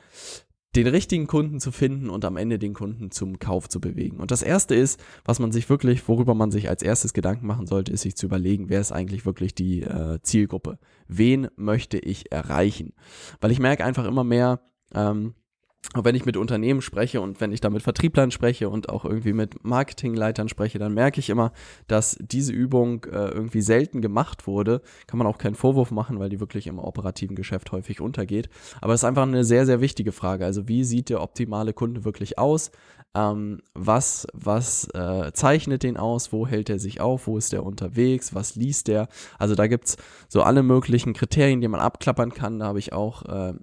den 0.75 0.87
richtigen 0.87 1.27
Kunden 1.27 1.59
zu 1.59 1.71
finden 1.71 2.09
und 2.09 2.25
am 2.25 2.37
Ende 2.37 2.59
den 2.59 2.73
Kunden 2.73 3.11
zum 3.11 3.39
Kauf 3.39 3.69
zu 3.69 3.79
bewegen. 3.79 4.17
Und 4.17 4.31
das 4.31 4.41
erste 4.41 4.75
ist, 4.75 5.01
was 5.23 5.39
man 5.39 5.51
sich 5.51 5.69
wirklich, 5.69 6.07
worüber 6.07 6.33
man 6.33 6.51
sich 6.51 6.69
als 6.69 6.81
erstes 6.81 7.13
Gedanken 7.13 7.47
machen 7.47 7.67
sollte, 7.67 7.93
ist 7.93 8.01
sich 8.01 8.15
zu 8.15 8.25
überlegen, 8.25 8.69
wer 8.69 8.81
ist 8.81 8.91
eigentlich 8.91 9.25
wirklich 9.25 9.55
die 9.55 9.83
äh, 9.83 10.19
Zielgruppe? 10.21 10.77
Wen 11.07 11.47
möchte 11.55 11.97
ich 11.97 12.31
erreichen? 12.31 12.93
Weil 13.39 13.51
ich 13.51 13.59
merke 13.59 13.85
einfach 13.85 14.05
immer 14.05 14.23
mehr, 14.23 14.61
ähm, 14.93 15.33
wenn 15.93 16.15
ich 16.15 16.25
mit 16.25 16.37
Unternehmen 16.37 16.81
spreche 16.81 17.21
und 17.21 17.41
wenn 17.41 17.51
ich 17.51 17.61
da 17.61 17.69
mit 17.69 17.83
Vertrieblern 17.83 18.31
spreche 18.31 18.69
und 18.69 18.89
auch 18.89 19.05
irgendwie 19.05 19.33
mit 19.33 19.63
Marketingleitern 19.63 20.49
spreche, 20.49 20.79
dann 20.79 20.93
merke 20.93 21.19
ich 21.19 21.29
immer, 21.29 21.51
dass 21.87 22.17
diese 22.19 22.53
Übung 22.53 23.05
äh, 23.05 23.29
irgendwie 23.29 23.61
selten 23.61 24.01
gemacht 24.01 24.47
wurde. 24.47 24.81
Kann 25.07 25.17
man 25.17 25.27
auch 25.27 25.37
keinen 25.37 25.55
Vorwurf 25.55 25.91
machen, 25.91 26.19
weil 26.19 26.29
die 26.29 26.39
wirklich 26.39 26.67
im 26.67 26.79
operativen 26.79 27.35
Geschäft 27.35 27.71
häufig 27.71 28.01
untergeht. 28.01 28.49
Aber 28.81 28.93
es 28.93 29.01
ist 29.01 29.05
einfach 29.05 29.23
eine 29.23 29.43
sehr, 29.43 29.65
sehr 29.65 29.81
wichtige 29.81 30.11
Frage. 30.11 30.45
Also 30.45 30.67
wie 30.67 30.83
sieht 30.83 31.09
der 31.09 31.21
optimale 31.21 31.73
Kunde 31.73 32.05
wirklich 32.05 32.37
aus? 32.39 32.71
Ähm, 33.15 33.61
was 33.73 34.27
was 34.33 34.89
äh, 34.93 35.31
zeichnet 35.33 35.83
den 35.83 35.95
aus? 35.95 36.33
Wo 36.33 36.45
hält 36.45 36.69
er 36.69 36.79
sich 36.79 36.99
auf? 36.99 37.27
Wo 37.27 37.37
ist 37.37 37.53
er 37.53 37.65
unterwegs? 37.65 38.35
Was 38.35 38.55
liest 38.55 38.89
er? 38.89 39.07
Also 39.39 39.55
da 39.55 39.67
gibt 39.67 39.85
es 39.85 39.97
so 40.27 40.41
alle 40.41 40.63
möglichen 40.63 41.13
Kriterien, 41.13 41.61
die 41.61 41.67
man 41.69 41.79
abklappern 41.79 42.33
kann. 42.33 42.59
Da 42.59 42.65
habe 42.65 42.79
ich 42.79 42.91
auch 42.91 43.23
äh, 43.23 43.53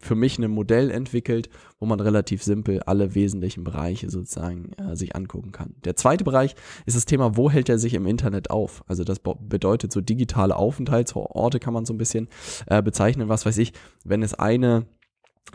für 0.00 0.14
mich 0.14 0.38
ein 0.38 0.50
Modell 0.50 0.90
entwickelt, 0.90 1.48
wo 1.78 1.86
man 1.86 2.00
relativ 2.00 2.42
simpel 2.42 2.82
alle 2.82 3.14
wesentlichen 3.14 3.64
Bereiche 3.64 4.10
sozusagen 4.10 4.72
äh, 4.72 4.96
sich 4.96 5.14
angucken 5.16 5.52
kann. 5.52 5.74
Der 5.84 5.96
zweite 5.96 6.24
Bereich 6.24 6.54
ist 6.86 6.96
das 6.96 7.04
Thema, 7.04 7.36
wo 7.36 7.50
hält 7.50 7.68
er 7.68 7.78
sich 7.78 7.94
im 7.94 8.06
Internet 8.06 8.50
auf? 8.50 8.84
Also 8.86 9.04
das 9.04 9.20
bedeutet 9.20 9.92
so 9.92 10.00
digitale 10.00 10.56
Aufenthaltsorte 10.56 11.60
kann 11.60 11.74
man 11.74 11.86
so 11.86 11.94
ein 11.94 11.98
bisschen 11.98 12.28
äh, 12.66 12.82
bezeichnen. 12.82 13.28
Was 13.28 13.46
weiß 13.46 13.58
ich, 13.58 13.72
wenn 14.04 14.22
es 14.22 14.34
eine 14.34 14.86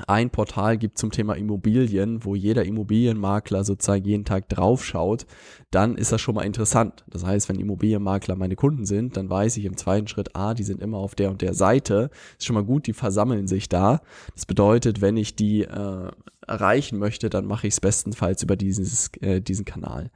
ein 0.07 0.29
Portal 0.29 0.77
gibt 0.77 0.97
zum 0.97 1.11
Thema 1.11 1.35
Immobilien, 1.35 2.25
wo 2.25 2.35
jeder 2.35 2.65
Immobilienmakler 2.65 3.63
sozusagen 3.63 4.05
jeden 4.05 4.25
Tag 4.25 4.49
draufschaut, 4.49 5.25
dann 5.71 5.97
ist 5.97 6.11
das 6.11 6.21
schon 6.21 6.35
mal 6.35 6.43
interessant. 6.43 7.03
Das 7.07 7.25
heißt, 7.25 7.49
wenn 7.49 7.59
Immobilienmakler 7.59 8.35
meine 8.35 8.55
Kunden 8.55 8.85
sind, 8.85 9.17
dann 9.17 9.29
weiß 9.29 9.57
ich 9.57 9.65
im 9.65 9.77
zweiten 9.77 10.07
Schritt, 10.07 10.35
ah, 10.35 10.53
die 10.53 10.63
sind 10.63 10.81
immer 10.81 10.97
auf 10.97 11.15
der 11.15 11.29
und 11.29 11.41
der 11.41 11.53
Seite. 11.53 12.09
Ist 12.37 12.45
schon 12.45 12.55
mal 12.55 12.63
gut, 12.63 12.87
die 12.87 12.93
versammeln 12.93 13.47
sich 13.47 13.69
da. 13.69 14.01
Das 14.33 14.45
bedeutet, 14.45 15.01
wenn 15.01 15.17
ich 15.17 15.35
die 15.35 15.63
äh, 15.63 16.11
erreichen 16.47 16.97
möchte, 16.97 17.29
dann 17.29 17.45
mache 17.45 17.67
ich 17.67 17.73
es 17.73 17.81
bestenfalls 17.81 18.41
über 18.43 18.55
dieses, 18.55 19.11
äh, 19.21 19.41
diesen 19.41 19.65
Kanal. 19.65 20.11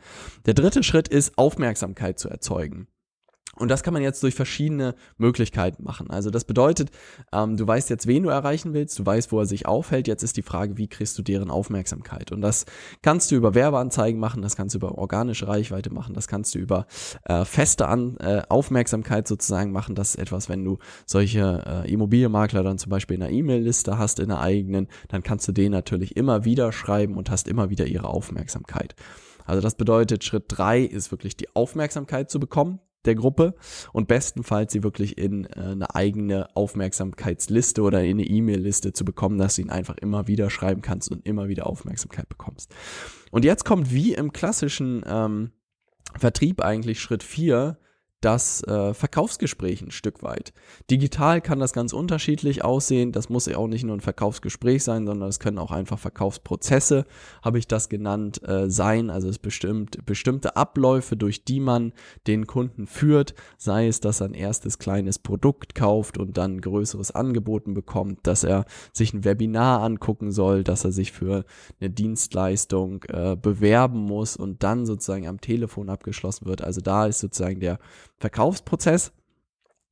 Der 0.46 0.54
dritte 0.54 0.84
Schritt 0.84 1.08
ist, 1.08 1.38
Aufmerksamkeit 1.38 2.20
zu 2.20 2.30
erzeugen. 2.30 2.88
Und 3.58 3.70
das 3.70 3.84
kann 3.84 3.94
man 3.94 4.04
jetzt 4.04 4.22
durch 4.24 4.36
verschiedene 4.36 4.96
Möglichkeiten 5.18 5.84
machen. 5.84 6.10
Also 6.10 6.30
das 6.30 6.46
bedeutet, 6.46 6.92
ähm, 7.32 7.58
du 7.58 7.68
weißt 7.68 7.90
jetzt, 7.90 8.08
wen 8.08 8.24
du 8.24 8.30
erreichen 8.30 8.74
willst, 8.74 8.98
du 9.00 9.06
weißt, 9.06 9.32
wo 9.32 9.40
er 9.40 9.46
sich 9.46 9.66
aufhält. 9.66 10.08
Jetzt 10.08 10.24
ist 10.24 10.38
die 10.38 10.42
Frage, 10.42 10.78
wie 10.78 10.88
kriegst 10.88 11.18
du 11.18 11.24
deren 11.24 11.50
Aufmerksamkeit? 11.50 12.32
Und 12.32 12.42
das 12.42 12.66
kannst 13.02 13.32
du 13.32 13.36
über 13.36 13.56
Werbeanzeigen 13.56 14.20
machen, 14.20 14.42
das 14.42 14.56
kannst 14.56 14.76
du 14.76 14.80
über 14.80 14.98
organische 14.98 15.48
Reichweite 15.48 15.92
machen, 15.92 16.14
das 16.14 16.28
kannst 16.28 16.56
du 16.56 16.60
über 16.60 16.86
äh, 17.26 17.46
feste 17.46 17.88
An 17.88 18.18
äh, 18.18 18.44
Aufmerksamkeit 18.50 19.28
sozusagen 19.28 19.72
machen. 19.72 19.96
Das 19.96 20.10
ist 20.10 20.22
etwas, 20.22 20.50
wenn 20.50 20.64
du 20.64 20.78
solche 21.06 21.64
äh, 21.66 21.92
Immobilienmakler 21.92 22.64
dann 22.64 22.78
zum 22.78 22.90
Beispiel 22.90 23.18
in 23.18 23.24
einer 23.24 23.32
E-Mail-Liste 23.32 23.98
hast, 23.98 24.20
in 24.20 24.32
einer 24.32 24.42
eigenen, 24.42 24.88
dann 25.10 25.24
kannst 25.24 25.48
du 25.48 25.52
denen 25.52 25.72
natürlich 25.72 26.16
immer 26.16 26.46
wieder 26.46 26.72
schreiben 26.72 27.18
und 27.18 27.30
hast 27.30 27.48
immer 27.48 27.70
wieder 27.70 27.86
ihre 27.86 28.08
Aufmerksamkeit. 28.08 28.96
Also 29.46 29.62
das 29.62 29.76
bedeutet, 29.76 30.24
Schritt 30.26 30.46
drei 30.50 30.82
ist 30.82 31.10
wirklich 31.12 31.38
die 31.38 31.56
Aufmerksamkeit 31.56 32.30
zu 32.30 32.40
bekommen 32.40 32.80
der 33.08 33.16
Gruppe 33.16 33.56
und 33.94 34.08
bestenfalls 34.08 34.74
sie 34.74 34.84
wirklich 34.84 35.18
in 35.18 35.46
äh, 35.46 35.60
eine 35.60 35.96
eigene 35.96 36.56
Aufmerksamkeitsliste 36.56 37.82
oder 37.82 38.04
in 38.04 38.18
eine 38.18 38.26
E-Mail-Liste 38.26 38.94
zu 38.94 39.06
bekommen, 39.06 39.38
dass 39.38 39.56
du 39.56 39.62
ihn 39.62 39.70
einfach 39.70 39.98
immer 39.98 40.28
wieder 40.28 40.50
schreiben 40.50 40.82
kannst 40.82 41.12
und 41.12 41.26
immer 41.26 41.48
wieder 41.48 41.68
Aufmerksamkeit 41.68 42.30
bekommst. 42.30 42.74
Und 43.32 43.46
jetzt 43.46 43.66
kommt 43.66 43.92
wie 43.92 44.14
im 44.14 44.32
klassischen 44.34 45.04
ähm, 45.08 45.52
Vertrieb 46.16 46.62
eigentlich 46.62 47.00
Schritt 47.00 47.24
4, 47.24 47.78
das 48.22 48.64
äh, 48.64 48.96
Verkaufsgespräch 48.96 49.82
ein 49.84 49.92
Stück 49.92 50.24
weit. 50.24 50.52
Digital 50.90 51.40
kann 51.40 51.60
das 51.60 51.72
ganz 51.72 51.94
unterschiedlich 51.94 52.64
aussehen. 52.64 53.12
Das 53.12 53.30
muss 53.30 53.46
ja 53.46 53.58
auch 53.58 53.68
nicht 53.68 53.84
nur 53.84 53.96
ein 53.96 54.02
Verkaufsgespräch 54.02 54.84
sein, 54.84 55.06
sondern 55.06 55.30
es 55.30 55.40
können 55.40 55.60
auch 55.60 55.72
einfach 55.72 56.00
Verkaufsprozesse, 56.00 57.06
habe 57.44 57.60
ich 57.60 57.68
das 57.68 57.90
genannt, 57.90 58.42
äh, 58.48 58.70
sein. 58.72 59.12
Also 59.12 59.30
es 59.30 59.38
bestimmt 59.38 60.04
bestimmte 60.06 60.56
Abläufe, 60.56 61.16
durch 61.16 61.44
die 61.46 61.60
man 61.60 61.94
den 62.26 62.48
Kunden 62.48 62.88
führt, 62.88 63.36
sei 63.58 63.88
es, 63.88 64.00
dass 64.00 64.22
er 64.22 64.30
ein 64.30 64.34
erstes 64.34 64.80
kleines 64.80 65.20
Produkt 65.20 65.76
kauft 65.76 66.18
und 66.18 66.38
dann 66.38 66.56
ein 66.56 66.62
größeres 66.62 67.12
angeboten 67.12 67.76
bekommt, 67.76 68.26
dass 68.26 68.44
er 68.44 68.66
sich 68.94 69.14
ein 69.14 69.26
Webinar 69.26 69.84
angucken 69.84 70.32
soll, 70.32 70.64
dass 70.64 70.84
er 70.84 70.92
sich 70.92 71.12
für 71.12 71.46
eine 71.80 71.92
Dienstleistung 71.92 73.04
äh, 73.10 73.36
bewerben 73.36 74.00
muss 74.00 74.36
und 74.36 74.64
dann 74.64 74.88
sozusagen 74.88 75.28
am 75.28 75.40
Telefon 75.40 75.90
abgeschlossen 75.90 76.48
wird. 76.48 76.64
Also 76.64 76.82
da 76.82 77.06
ist 77.06 77.20
sozusagen 77.20 77.60
der 77.60 77.78
Verkaufsprozess. 78.18 79.14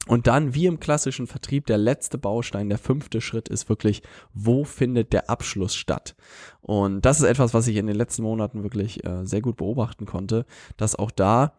Und 0.08 0.28
dann, 0.28 0.54
wie 0.54 0.68
im 0.68 0.80
klassischen 0.80 1.26
Vertrieb, 1.26 1.66
der 1.66 1.80
letzte 1.80 2.20
Baustein, 2.20 2.70
der 2.70 2.78
fünfte 2.78 3.22
Schritt 3.22 3.50
ist 3.50 3.70
wirklich, 3.70 4.04
wo 4.34 4.64
findet 4.64 5.14
der 5.14 5.32
Abschluss 5.32 5.76
statt? 5.76 6.16
Und 6.62 7.02
das 7.06 7.20
ist 7.20 7.28
etwas, 7.28 7.56
was 7.56 7.68
ich 7.68 7.78
in 7.78 7.88
den 7.88 7.96
letzten 7.96 8.22
Monaten 8.22 8.62
wirklich 8.62 9.04
äh, 9.04 9.26
sehr 9.26 9.42
gut 9.42 9.58
beobachten 9.58 10.06
konnte, 10.06 10.46
dass 10.78 10.96
auch 10.96 11.10
da 11.10 11.54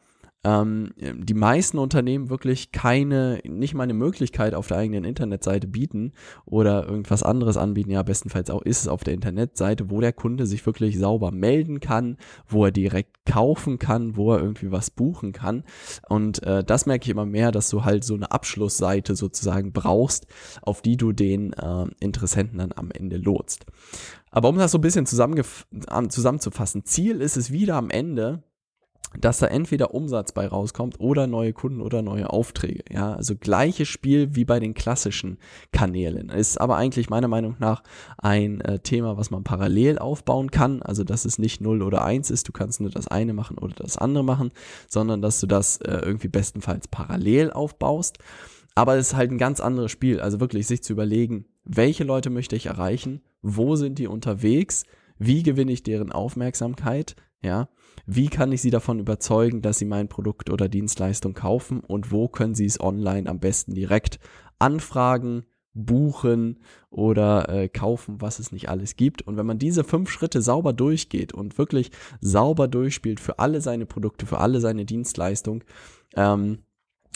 ähm, 0.46 0.94
die 0.96 1.34
meisten 1.34 1.78
Unternehmen 1.78 2.30
wirklich 2.30 2.70
keine, 2.70 3.40
nicht 3.44 3.74
mal 3.74 3.82
eine 3.82 3.94
Möglichkeit 3.94 4.54
auf 4.54 4.68
der 4.68 4.76
eigenen 4.76 5.02
Internetseite 5.04 5.66
bieten 5.66 6.12
oder 6.44 6.86
irgendwas 6.86 7.24
anderes 7.24 7.56
anbieten. 7.56 7.90
Ja, 7.90 8.04
bestenfalls 8.04 8.48
auch 8.50 8.62
ist 8.62 8.82
es 8.82 8.88
auf 8.88 9.02
der 9.02 9.14
Internetseite, 9.14 9.90
wo 9.90 10.00
der 10.00 10.12
Kunde 10.12 10.46
sich 10.46 10.64
wirklich 10.64 10.98
sauber 10.98 11.32
melden 11.32 11.80
kann, 11.80 12.16
wo 12.46 12.64
er 12.64 12.70
direkt 12.70 13.26
kaufen 13.26 13.80
kann, 13.80 14.16
wo 14.16 14.34
er 14.34 14.40
irgendwie 14.40 14.70
was 14.70 14.90
buchen 14.90 15.32
kann. 15.32 15.64
Und 16.08 16.44
äh, 16.44 16.62
das 16.62 16.86
merke 16.86 17.04
ich 17.04 17.10
immer 17.10 17.26
mehr, 17.26 17.50
dass 17.50 17.68
du 17.68 17.84
halt 17.84 18.04
so 18.04 18.14
eine 18.14 18.30
Abschlussseite 18.30 19.16
sozusagen 19.16 19.72
brauchst, 19.72 20.28
auf 20.62 20.80
die 20.80 20.96
du 20.96 21.10
den 21.10 21.54
äh, 21.54 21.86
Interessenten 21.98 22.58
dann 22.58 22.72
am 22.76 22.92
Ende 22.92 23.16
lotst. 23.16 23.66
Aber 24.30 24.48
um 24.48 24.58
das 24.58 24.70
so 24.70 24.78
ein 24.78 24.82
bisschen 24.82 25.06
zusammenzufassen, 25.06 26.84
Ziel 26.84 27.20
ist 27.20 27.36
es 27.36 27.50
wieder 27.50 27.74
am 27.74 27.90
Ende, 27.90 28.44
dass 29.20 29.38
da 29.38 29.46
entweder 29.46 29.94
Umsatz 29.94 30.32
bei 30.32 30.46
rauskommt 30.46 31.00
oder 31.00 31.26
neue 31.26 31.52
Kunden 31.52 31.80
oder 31.80 32.02
neue 32.02 32.30
Aufträge. 32.30 32.84
Ja, 32.90 33.14
also 33.14 33.34
gleiches 33.36 33.88
Spiel 33.88 34.34
wie 34.34 34.44
bei 34.44 34.60
den 34.60 34.74
klassischen 34.74 35.38
Kanälen. 35.72 36.28
Ist 36.28 36.60
aber 36.60 36.76
eigentlich 36.76 37.10
meiner 37.10 37.28
Meinung 37.28 37.56
nach 37.58 37.82
ein 38.18 38.60
äh, 38.60 38.78
Thema, 38.78 39.16
was 39.16 39.30
man 39.30 39.44
parallel 39.44 39.98
aufbauen 39.98 40.50
kann. 40.50 40.82
Also, 40.82 41.04
dass 41.04 41.24
es 41.24 41.38
nicht 41.38 41.60
0 41.60 41.82
oder 41.82 42.04
1 42.04 42.30
ist. 42.30 42.48
Du 42.48 42.52
kannst 42.52 42.80
nur 42.80 42.90
das 42.90 43.08
eine 43.08 43.32
machen 43.32 43.58
oder 43.58 43.74
das 43.74 43.96
andere 43.96 44.24
machen, 44.24 44.50
sondern 44.88 45.22
dass 45.22 45.40
du 45.40 45.46
das 45.46 45.78
äh, 45.78 45.98
irgendwie 46.02 46.28
bestenfalls 46.28 46.88
parallel 46.88 47.50
aufbaust. 47.50 48.18
Aber 48.74 48.96
es 48.96 49.08
ist 49.08 49.16
halt 49.16 49.30
ein 49.30 49.38
ganz 49.38 49.60
anderes 49.60 49.90
Spiel. 49.90 50.20
Also 50.20 50.38
wirklich 50.40 50.66
sich 50.66 50.82
zu 50.82 50.92
überlegen, 50.92 51.46
welche 51.64 52.04
Leute 52.04 52.30
möchte 52.30 52.56
ich 52.56 52.66
erreichen? 52.66 53.22
Wo 53.42 53.76
sind 53.76 53.98
die 53.98 54.06
unterwegs? 54.06 54.84
Wie 55.18 55.42
gewinne 55.42 55.72
ich 55.72 55.82
deren 55.82 56.12
Aufmerksamkeit? 56.12 57.16
Ja, 57.46 57.68
wie 58.06 58.26
kann 58.26 58.50
ich 58.50 58.60
sie 58.60 58.70
davon 58.70 58.98
überzeugen, 58.98 59.62
dass 59.62 59.78
sie 59.78 59.84
mein 59.84 60.08
Produkt 60.08 60.50
oder 60.50 60.68
Dienstleistung 60.68 61.32
kaufen 61.32 61.78
und 61.78 62.10
wo 62.10 62.26
können 62.26 62.56
sie 62.56 62.66
es 62.66 62.80
online 62.80 63.30
am 63.30 63.38
besten 63.38 63.72
direkt 63.72 64.18
anfragen, 64.58 65.44
buchen 65.72 66.58
oder 66.90 67.48
äh, 67.48 67.68
kaufen, 67.68 68.20
was 68.20 68.40
es 68.40 68.50
nicht 68.50 68.68
alles 68.68 68.96
gibt. 68.96 69.22
Und 69.22 69.36
wenn 69.36 69.46
man 69.46 69.60
diese 69.60 69.84
fünf 69.84 70.10
Schritte 70.10 70.42
sauber 70.42 70.72
durchgeht 70.72 71.32
und 71.34 71.56
wirklich 71.56 71.92
sauber 72.20 72.66
durchspielt 72.66 73.20
für 73.20 73.38
alle 73.38 73.60
seine 73.60 73.86
Produkte, 73.86 74.26
für 74.26 74.38
alle 74.38 74.60
seine 74.60 74.84
Dienstleistungen, 74.84 75.62
ähm, 76.16 76.64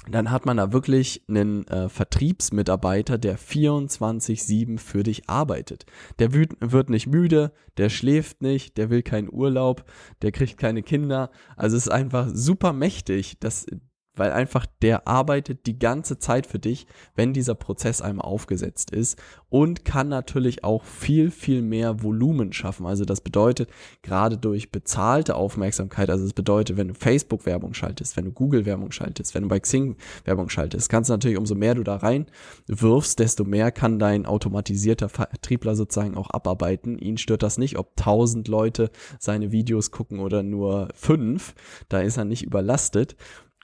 dann 0.09 0.30
hat 0.30 0.47
man 0.47 0.57
da 0.57 0.73
wirklich 0.73 1.23
einen 1.28 1.66
äh, 1.69 1.88
Vertriebsmitarbeiter, 1.88 3.19
der 3.19 3.38
24-7 3.38 4.78
für 4.78 5.02
dich 5.02 5.28
arbeitet. 5.28 5.85
Der 6.19 6.33
wird 6.33 6.88
nicht 6.90 7.07
müde, 7.07 7.52
der 7.76 7.90
schläft 7.90 8.40
nicht, 8.40 8.78
der 8.78 8.88
will 8.90 9.02
keinen 9.02 9.30
Urlaub, 9.30 9.85
der 10.23 10.33
kriegt 10.33 10.57
keine 10.57 10.83
Kinder. 10.83 11.30
Also 11.57 11.76
es 11.76 11.87
ist 11.87 11.92
einfach 11.92 12.28
super 12.33 12.73
mächtig, 12.73 13.38
dass 13.40 13.66
weil 14.14 14.33
einfach 14.33 14.67
der 14.83 15.07
arbeitet 15.07 15.67
die 15.67 15.79
ganze 15.79 16.19
Zeit 16.19 16.47
für 16.47 16.59
dich, 16.59 16.87
wenn 17.14 17.33
dieser 17.33 17.55
Prozess 17.55 18.02
einmal 18.02 18.26
aufgesetzt 18.26 18.90
ist 18.90 19.19
und 19.49 19.85
kann 19.85 20.09
natürlich 20.09 20.64
auch 20.64 20.85
viel, 20.85 21.31
viel 21.31 21.62
mehr 21.62 22.02
Volumen 22.02 22.52
schaffen. 22.52 22.87
Also 22.87 23.05
das 23.05 23.21
bedeutet, 23.21 23.71
gerade 24.02 24.37
durch 24.37 24.71
bezahlte 24.71 25.37
Aufmerksamkeit, 25.37 26.11
also 26.11 26.25
das 26.25 26.33
bedeutet, 26.33 26.76
wenn 26.76 26.88
du 26.88 26.95
Facebook-Werbung 26.95 27.75
schaltest, 27.75 28.17
wenn 28.17 28.26
du 28.26 28.33
Google-Werbung 28.33 28.93
schaltest, 28.93 29.35
wenn 29.35 29.45
du 29.45 29.49
bei 29.49 29.61
Xing 29.61 29.97
Werbung 30.25 30.49
schaltest, 30.49 30.88
kannst 30.88 31.11
du 31.11 31.14
natürlich, 31.14 31.38
umso 31.38 31.55
mehr 31.55 31.75
du 31.75 31.83
da 31.83 31.97
rein 31.97 32.26
wirfst, 32.67 33.19
desto 33.19 33.45
mehr 33.45 33.73
kann 33.73 33.99
dein 33.99 34.26
automatisierter 34.26 35.09
Vertriebler 35.09 35.76
sozusagen 35.76 36.17
auch 36.17 36.31
abarbeiten. 36.31 36.99
Ihn 36.99 37.19
stört 37.19 37.43
das 37.43 37.59
nicht, 37.59 37.79
ob 37.79 37.97
tausend 37.97 38.49
Leute 38.49 38.90
seine 39.19 39.52
Videos 39.52 39.90
gucken 39.90 40.21
oder 40.21 40.43
nur 40.43 40.88
fünf. 40.95 41.55
Da 41.88 42.00
ist 42.00 42.17
er 42.17 42.25
nicht 42.25 42.43
überlastet. 42.43 43.17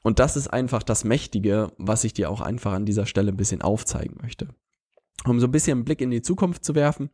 Und 0.07 0.21
das 0.21 0.37
ist 0.37 0.47
einfach 0.47 0.85
das 0.85 1.03
Mächtige, 1.03 1.73
was 1.79 2.05
ich 2.05 2.13
dir 2.13 2.31
auch 2.31 2.41
einfach 2.41 2.73
an 2.75 2.87
dieser 2.87 3.07
Stelle 3.07 3.33
ein 3.33 3.37
bisschen 3.37 3.61
aufzeigen 3.61 4.19
möchte. 4.23 4.47
Um 5.25 5.41
so 5.41 5.49
ein 5.49 5.51
bisschen 5.51 5.79
einen 5.79 5.85
Blick 5.85 6.01
in 6.01 6.13
die 6.13 6.23
Zukunft 6.23 6.65
zu 6.65 6.77
werfen. 6.77 7.11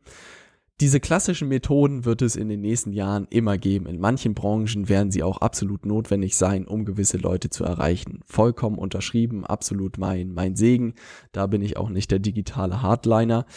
Diese 0.79 0.99
klassischen 0.99 1.47
Methoden 1.47 2.05
wird 2.05 2.21
es 2.21 2.35
in 2.35 2.49
den 2.49 2.61
nächsten 2.61 2.91
Jahren 2.91 3.25
immer 3.31 3.57
geben. 3.57 3.87
In 3.87 3.99
manchen 3.99 4.35
Branchen 4.35 4.89
werden 4.89 5.09
sie 5.09 5.23
auch 5.23 5.39
absolut 5.39 5.87
notwendig 5.87 6.37
sein, 6.37 6.67
um 6.67 6.85
gewisse 6.85 7.17
Leute 7.17 7.49
zu 7.49 7.63
erreichen. 7.63 8.19
Vollkommen 8.27 8.77
unterschrieben, 8.77 9.43
absolut 9.43 9.97
mein, 9.97 10.31
mein 10.31 10.55
Segen. 10.55 10.93
Da 11.31 11.47
bin 11.47 11.63
ich 11.63 11.77
auch 11.77 11.89
nicht 11.89 12.11
der 12.11 12.19
digitale 12.19 12.83
Hardliner. 12.83 13.47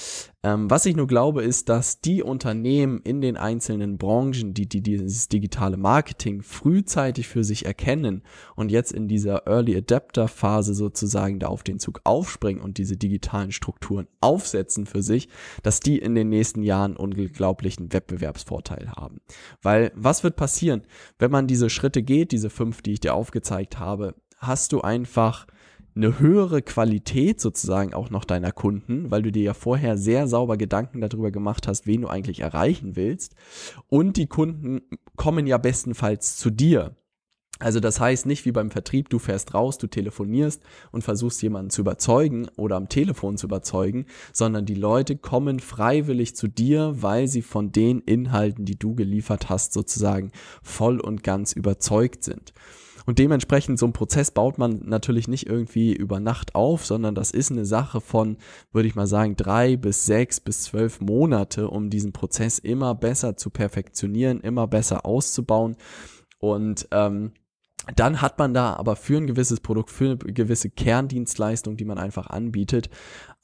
Ähm, 0.46 0.70
was 0.70 0.86
ich 0.86 0.94
nur 0.94 1.08
glaube, 1.08 1.42
ist, 1.42 1.68
dass 1.68 2.00
die 2.00 2.22
Unternehmen 2.22 3.00
in 3.02 3.20
den 3.20 3.36
einzelnen 3.36 3.98
Branchen, 3.98 4.54
die, 4.54 4.68
die 4.68 4.80
dieses 4.80 5.28
digitale 5.28 5.76
Marketing 5.76 6.40
frühzeitig 6.42 7.26
für 7.26 7.42
sich 7.42 7.66
erkennen 7.66 8.22
und 8.54 8.70
jetzt 8.70 8.92
in 8.92 9.08
dieser 9.08 9.48
Early 9.48 9.76
Adapter 9.76 10.28
Phase 10.28 10.74
sozusagen 10.74 11.40
da 11.40 11.48
auf 11.48 11.64
den 11.64 11.80
Zug 11.80 12.00
aufspringen 12.04 12.62
und 12.62 12.78
diese 12.78 12.96
digitalen 12.96 13.50
Strukturen 13.50 14.06
aufsetzen 14.20 14.86
für 14.86 15.02
sich, 15.02 15.28
dass 15.64 15.80
die 15.80 15.98
in 15.98 16.14
den 16.14 16.28
nächsten 16.28 16.62
Jahren 16.62 16.96
unglaublichen 16.96 17.92
Wettbewerbsvorteil 17.92 18.92
haben. 18.92 19.20
Weil 19.62 19.90
was 19.96 20.22
wird 20.22 20.36
passieren, 20.36 20.82
wenn 21.18 21.32
man 21.32 21.48
diese 21.48 21.70
Schritte 21.70 22.04
geht, 22.04 22.30
diese 22.30 22.50
fünf, 22.50 22.82
die 22.82 22.92
ich 22.92 23.00
dir 23.00 23.14
aufgezeigt 23.14 23.80
habe, 23.80 24.14
hast 24.38 24.72
du 24.72 24.80
einfach 24.80 25.48
eine 25.96 26.18
höhere 26.18 26.62
Qualität 26.62 27.40
sozusagen 27.40 27.94
auch 27.94 28.10
noch 28.10 28.24
deiner 28.24 28.52
Kunden, 28.52 29.10
weil 29.10 29.22
du 29.22 29.32
dir 29.32 29.42
ja 29.42 29.54
vorher 29.54 29.96
sehr 29.96 30.28
sauber 30.28 30.56
Gedanken 30.56 31.00
darüber 31.00 31.30
gemacht 31.30 31.66
hast, 31.66 31.86
wen 31.86 32.02
du 32.02 32.08
eigentlich 32.08 32.40
erreichen 32.40 32.96
willst. 32.96 33.34
Und 33.88 34.16
die 34.16 34.26
Kunden 34.26 34.82
kommen 35.16 35.46
ja 35.46 35.58
bestenfalls 35.58 36.36
zu 36.36 36.50
dir. 36.50 36.94
Also 37.58 37.80
das 37.80 38.00
heißt 38.00 38.26
nicht 38.26 38.44
wie 38.44 38.52
beim 38.52 38.70
Vertrieb, 38.70 39.08
du 39.08 39.18
fährst 39.18 39.54
raus, 39.54 39.78
du 39.78 39.86
telefonierst 39.86 40.62
und 40.92 41.02
versuchst 41.02 41.40
jemanden 41.40 41.70
zu 41.70 41.80
überzeugen 41.80 42.48
oder 42.56 42.76
am 42.76 42.90
Telefon 42.90 43.38
zu 43.38 43.46
überzeugen, 43.46 44.04
sondern 44.34 44.66
die 44.66 44.74
Leute 44.74 45.16
kommen 45.16 45.58
freiwillig 45.60 46.36
zu 46.36 46.48
dir, 46.48 46.96
weil 47.00 47.28
sie 47.28 47.40
von 47.40 47.72
den 47.72 48.00
Inhalten, 48.00 48.66
die 48.66 48.78
du 48.78 48.94
geliefert 48.94 49.48
hast, 49.48 49.72
sozusagen 49.72 50.32
voll 50.62 51.00
und 51.00 51.22
ganz 51.22 51.54
überzeugt 51.54 52.24
sind. 52.24 52.52
Und 53.06 53.20
dementsprechend 53.20 53.78
so 53.78 53.86
ein 53.86 53.92
Prozess 53.92 54.32
baut 54.32 54.58
man 54.58 54.80
natürlich 54.84 55.28
nicht 55.28 55.46
irgendwie 55.46 55.94
über 55.94 56.20
Nacht 56.20 56.54
auf, 56.54 56.84
sondern 56.84 57.14
das 57.14 57.30
ist 57.30 57.52
eine 57.52 57.64
Sache 57.64 58.00
von, 58.00 58.36
würde 58.72 58.88
ich 58.88 58.96
mal 58.96 59.06
sagen, 59.06 59.36
drei 59.36 59.76
bis 59.76 60.04
sechs 60.04 60.40
bis 60.40 60.62
zwölf 60.62 61.00
Monate, 61.00 61.70
um 61.70 61.88
diesen 61.88 62.12
Prozess 62.12 62.58
immer 62.58 62.94
besser 62.94 63.36
zu 63.36 63.50
perfektionieren, 63.50 64.40
immer 64.40 64.66
besser 64.66 65.06
auszubauen. 65.06 65.76
Und 66.38 66.88
ähm, 66.90 67.32
dann 67.94 68.20
hat 68.20 68.38
man 68.38 68.52
da 68.52 68.74
aber 68.74 68.96
für 68.96 69.18
ein 69.18 69.28
gewisses 69.28 69.60
Produkt, 69.60 69.90
für 69.90 70.18
eine 70.20 70.32
gewisse 70.32 70.70
Kerndienstleistung, 70.70 71.76
die 71.76 71.84
man 71.84 71.98
einfach 71.98 72.26
anbietet, 72.26 72.90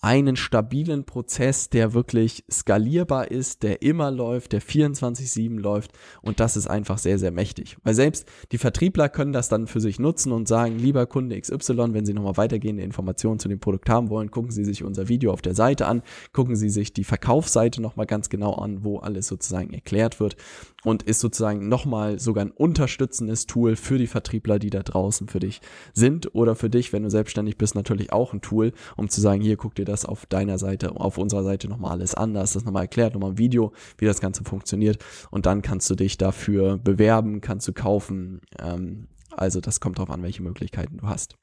einen 0.03 0.35
stabilen 0.35 1.05
Prozess, 1.05 1.71
der 1.71 1.95
wirklich 1.95 2.45
skalierbar 2.51 3.31
ist, 3.31 3.63
der 3.63 3.83
immer 3.83 4.11
läuft, 4.11 4.51
der 4.51 4.61
24-7 4.61 5.61
läuft 5.61 5.93
und 6.23 6.41
das 6.41 6.57
ist 6.57 6.67
einfach 6.67 6.99
sehr, 6.99 7.21
sehr 7.21 7.31
mächtig. 7.31 7.77
Weil 7.85 7.95
selbst 7.95 8.27
die 8.51 8.59
Vertriebler 8.59 9.09
können 9.09 9.33
das 9.33 9.49
dann 9.49 9.69
für 9.69 9.81
sich 9.81 10.01
nutzen 10.01 10.33
und 10.33 10.49
sagen, 10.49 10.77
lieber 10.77 11.07
Kunde 11.07 11.41
XY, 11.41 11.95
wenn 11.95 12.05
Sie 12.05 12.15
nochmal 12.15 12.37
weitergehende 12.37 12.83
Informationen 12.83 13.39
zu 13.39 13.49
dem 13.49 13.61
Produkt 13.61 13.89
haben 13.89 14.11
wollen, 14.11 14.33
gucken 14.33 14.51
Sie 14.51 14.65
sich 14.65 14.83
unser 14.83 15.09
Video 15.09 15.33
auf 15.33 15.41
der 15.41 15.55
Seite 15.55 15.87
an, 15.87 16.03
gucken 16.33 16.57
Sie 16.57 16.69
sich 16.69 16.93
die 16.93 17.05
Verkaufsseite 17.05 17.81
nochmal 17.81 18.07
ganz 18.07 18.29
genau 18.29 18.55
an, 18.55 18.83
wo 18.83 18.99
alles 18.99 19.29
sozusagen 19.29 19.73
erklärt 19.73 20.19
wird 20.19 20.35
und 20.83 21.05
ist 21.05 21.21
sozusagen 21.21 21.69
nochmal 21.69 22.19
sogar 22.19 22.45
ein 22.45 22.51
unterstützendes 22.51 23.47
Tool 23.47 23.77
für 23.77 23.99
die 23.99 24.09
Vertriebler, 24.09 24.59
die 24.59 24.71
da 24.71 24.83
draußen 24.83 25.29
für 25.29 25.39
dich 25.39 25.61
sind 25.93 26.35
oder 26.35 26.57
für 26.57 26.71
dich, 26.71 26.93
wenn 26.93 27.05
du 27.05 27.11
selbstständig 27.11 27.57
bist, 27.57 27.77
natürlich 27.77 28.13
auch 28.13 28.33
ein 28.33 28.41
Tool, 28.41 28.73
um 28.97 29.09
zu 29.09 29.21
sagen, 29.21 29.41
hier 29.41 29.57
guck 29.57 29.77
dir 29.77 29.85
das 29.85 29.92
auf 30.05 30.27
deiner 30.27 30.59
Seite, 30.59 30.97
auf 30.97 31.19
unserer 31.19 31.45
Seite 31.45 31.69
nochmal 31.69 31.93
alles 31.93 32.15
anders, 32.15 32.55
das 32.55 32.65
nochmal 32.65 32.85
erklärt, 32.85 33.15
nochmal 33.15 33.33
ein 33.33 33.39
Video, 33.39 33.73
wie 33.99 34.07
das 34.07 34.21
Ganze 34.21 34.45
funktioniert 34.45 35.05
und 35.31 35.47
dann 35.47 35.63
kannst 35.63 35.89
du 35.91 35.95
dich 35.95 36.19
dafür 36.19 36.79
bewerben, 36.79 37.41
kannst 37.41 37.69
du 37.69 37.73
kaufen, 37.73 38.41
ähm, 38.59 39.09
also 39.31 39.61
das 39.61 39.81
kommt 39.81 39.99
darauf 39.99 40.11
an, 40.11 40.23
welche 40.23 40.43
Möglichkeiten 40.43 40.99
du 40.99 41.07
hast. 41.07 41.37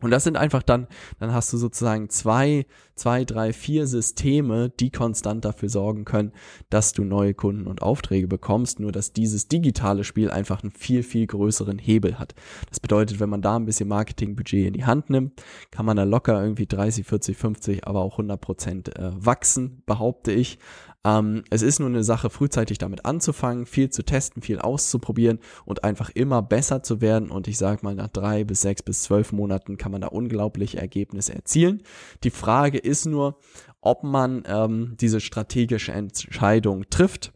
Und 0.00 0.10
das 0.10 0.24
sind 0.24 0.36
einfach 0.36 0.64
dann, 0.64 0.88
dann 1.20 1.32
hast 1.32 1.52
du 1.52 1.56
sozusagen 1.56 2.10
zwei, 2.10 2.66
zwei, 2.96 3.24
drei, 3.24 3.52
vier 3.52 3.86
Systeme, 3.86 4.68
die 4.68 4.90
konstant 4.90 5.44
dafür 5.44 5.68
sorgen 5.68 6.04
können, 6.04 6.32
dass 6.70 6.92
du 6.92 7.04
neue 7.04 7.34
Kunden 7.34 7.68
und 7.68 7.82
Aufträge 7.82 8.26
bekommst, 8.26 8.80
nur 8.80 8.90
dass 8.90 9.12
dieses 9.12 9.46
digitale 9.46 10.02
Spiel 10.02 10.30
einfach 10.30 10.62
einen 10.62 10.72
viel, 10.72 11.04
viel 11.04 11.26
größeren 11.28 11.78
Hebel 11.78 12.18
hat. 12.18 12.34
Das 12.68 12.80
bedeutet, 12.80 13.20
wenn 13.20 13.30
man 13.30 13.42
da 13.42 13.56
ein 13.56 13.64
bisschen 13.64 13.88
Marketingbudget 13.88 14.66
in 14.66 14.72
die 14.72 14.84
Hand 14.84 15.08
nimmt, 15.08 15.40
kann 15.70 15.86
man 15.86 15.96
da 15.96 16.02
locker 16.02 16.42
irgendwie 16.42 16.66
30, 16.66 17.06
40, 17.06 17.36
50, 17.36 17.86
aber 17.86 18.00
auch 18.00 18.14
100 18.14 18.40
Prozent 18.40 18.98
äh, 18.98 19.12
wachsen, 19.14 19.82
behaupte 19.86 20.32
ich. 20.32 20.58
Ähm, 21.04 21.42
es 21.50 21.62
ist 21.62 21.80
nur 21.80 21.88
eine 21.88 22.04
Sache, 22.04 22.30
frühzeitig 22.30 22.78
damit 22.78 23.04
anzufangen, 23.04 23.66
viel 23.66 23.90
zu 23.90 24.04
testen, 24.04 24.42
viel 24.42 24.58
auszuprobieren 24.58 25.40
und 25.64 25.84
einfach 25.84 26.10
immer 26.10 26.42
besser 26.42 26.82
zu 26.82 27.00
werden. 27.00 27.30
Und 27.30 27.48
ich 27.48 27.58
sage 27.58 27.80
mal, 27.82 27.94
nach 27.94 28.08
drei 28.08 28.44
bis 28.44 28.60
sechs 28.60 28.82
bis 28.82 29.02
zwölf 29.02 29.32
Monaten 29.32 29.76
kann 29.76 29.92
man 29.92 30.02
da 30.02 30.08
unglaubliche 30.08 30.78
Ergebnisse 30.78 31.34
erzielen. 31.34 31.82
Die 32.22 32.30
Frage 32.30 32.78
ist 32.78 33.06
nur, 33.06 33.38
ob 33.80 34.04
man 34.04 34.44
ähm, 34.46 34.96
diese 35.00 35.20
strategische 35.20 35.92
Entscheidung 35.92 36.88
trifft 36.90 37.32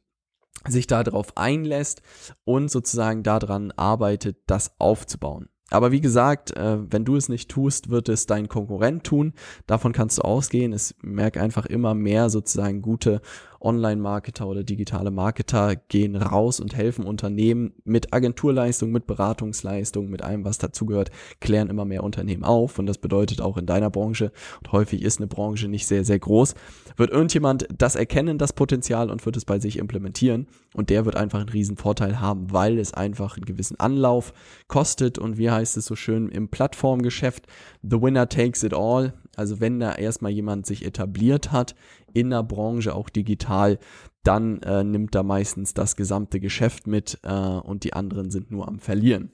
sich 0.68 0.88
darauf 0.88 1.36
einlässt 1.36 2.02
und 2.44 2.72
sozusagen 2.72 3.22
daran 3.22 3.72
arbeitet, 3.72 4.38
das 4.46 4.72
aufzubauen. 4.80 5.48
Aber 5.70 5.90
wie 5.90 6.00
gesagt, 6.00 6.56
äh, 6.56 6.78
wenn 6.92 7.04
du 7.04 7.16
es 7.16 7.28
nicht 7.28 7.50
tust, 7.50 7.90
wird 7.90 8.08
es 8.08 8.26
dein 8.26 8.48
Konkurrent 8.48 9.02
tun. 9.02 9.32
Davon 9.66 9.92
kannst 9.92 10.18
du 10.18 10.22
ausgehen. 10.22 10.72
Es 10.72 10.94
merkt 11.02 11.38
einfach 11.38 11.66
immer 11.66 11.94
mehr 11.94 12.30
sozusagen 12.30 12.82
gute 12.82 13.20
Online-Marketer 13.60 14.46
oder 14.46 14.64
digitale 14.64 15.10
Marketer 15.10 15.76
gehen 15.76 16.16
raus 16.16 16.60
und 16.60 16.76
helfen 16.76 17.04
Unternehmen 17.04 17.72
mit 17.84 18.12
Agenturleistung, 18.12 18.90
mit 18.92 19.06
Beratungsleistung, 19.06 20.08
mit 20.08 20.22
allem, 20.22 20.44
was 20.44 20.58
dazugehört, 20.58 21.10
klären 21.40 21.68
immer 21.68 21.84
mehr 21.84 22.04
Unternehmen 22.04 22.44
auf. 22.44 22.78
Und 22.78 22.86
das 22.86 22.98
bedeutet 22.98 23.40
auch 23.40 23.56
in 23.56 23.66
deiner 23.66 23.90
Branche, 23.90 24.32
und 24.60 24.72
häufig 24.72 25.02
ist 25.02 25.18
eine 25.18 25.26
Branche 25.26 25.68
nicht 25.68 25.86
sehr, 25.86 26.04
sehr 26.04 26.18
groß, 26.18 26.54
wird 26.96 27.10
irgendjemand 27.10 27.66
das 27.76 27.96
erkennen, 27.96 28.38
das 28.38 28.52
Potenzial, 28.52 29.10
und 29.10 29.24
wird 29.24 29.36
es 29.36 29.44
bei 29.44 29.58
sich 29.58 29.78
implementieren. 29.78 30.46
Und 30.74 30.90
der 30.90 31.04
wird 31.04 31.16
einfach 31.16 31.40
einen 31.40 31.48
riesen 31.48 31.76
Vorteil 31.76 32.20
haben, 32.20 32.52
weil 32.52 32.78
es 32.78 32.92
einfach 32.92 33.36
einen 33.36 33.46
gewissen 33.46 33.80
Anlauf 33.80 34.32
kostet. 34.68 35.18
Und 35.18 35.38
wie 35.38 35.50
heißt 35.50 35.76
es 35.76 35.86
so 35.86 35.96
schön 35.96 36.28
im 36.28 36.48
Plattformgeschäft, 36.48 37.46
the 37.82 38.00
winner 38.00 38.28
takes 38.28 38.62
it 38.62 38.74
all. 38.74 39.14
Also 39.36 39.60
wenn 39.60 39.78
da 39.78 39.94
erstmal 39.94 40.32
jemand 40.32 40.66
sich 40.66 40.84
etabliert 40.84 41.52
hat 41.52 41.74
in 42.12 42.30
der 42.30 42.42
Branche, 42.42 42.94
auch 42.94 43.08
digital, 43.08 43.78
dann 44.22 44.60
äh, 44.62 44.82
nimmt 44.82 45.14
da 45.14 45.22
meistens 45.22 45.74
das 45.74 45.94
gesamte 45.94 46.40
Geschäft 46.40 46.86
mit 46.86 47.20
äh, 47.22 47.32
und 47.32 47.84
die 47.84 47.92
anderen 47.92 48.30
sind 48.30 48.50
nur 48.50 48.66
am 48.66 48.78
Verlieren. 48.78 49.30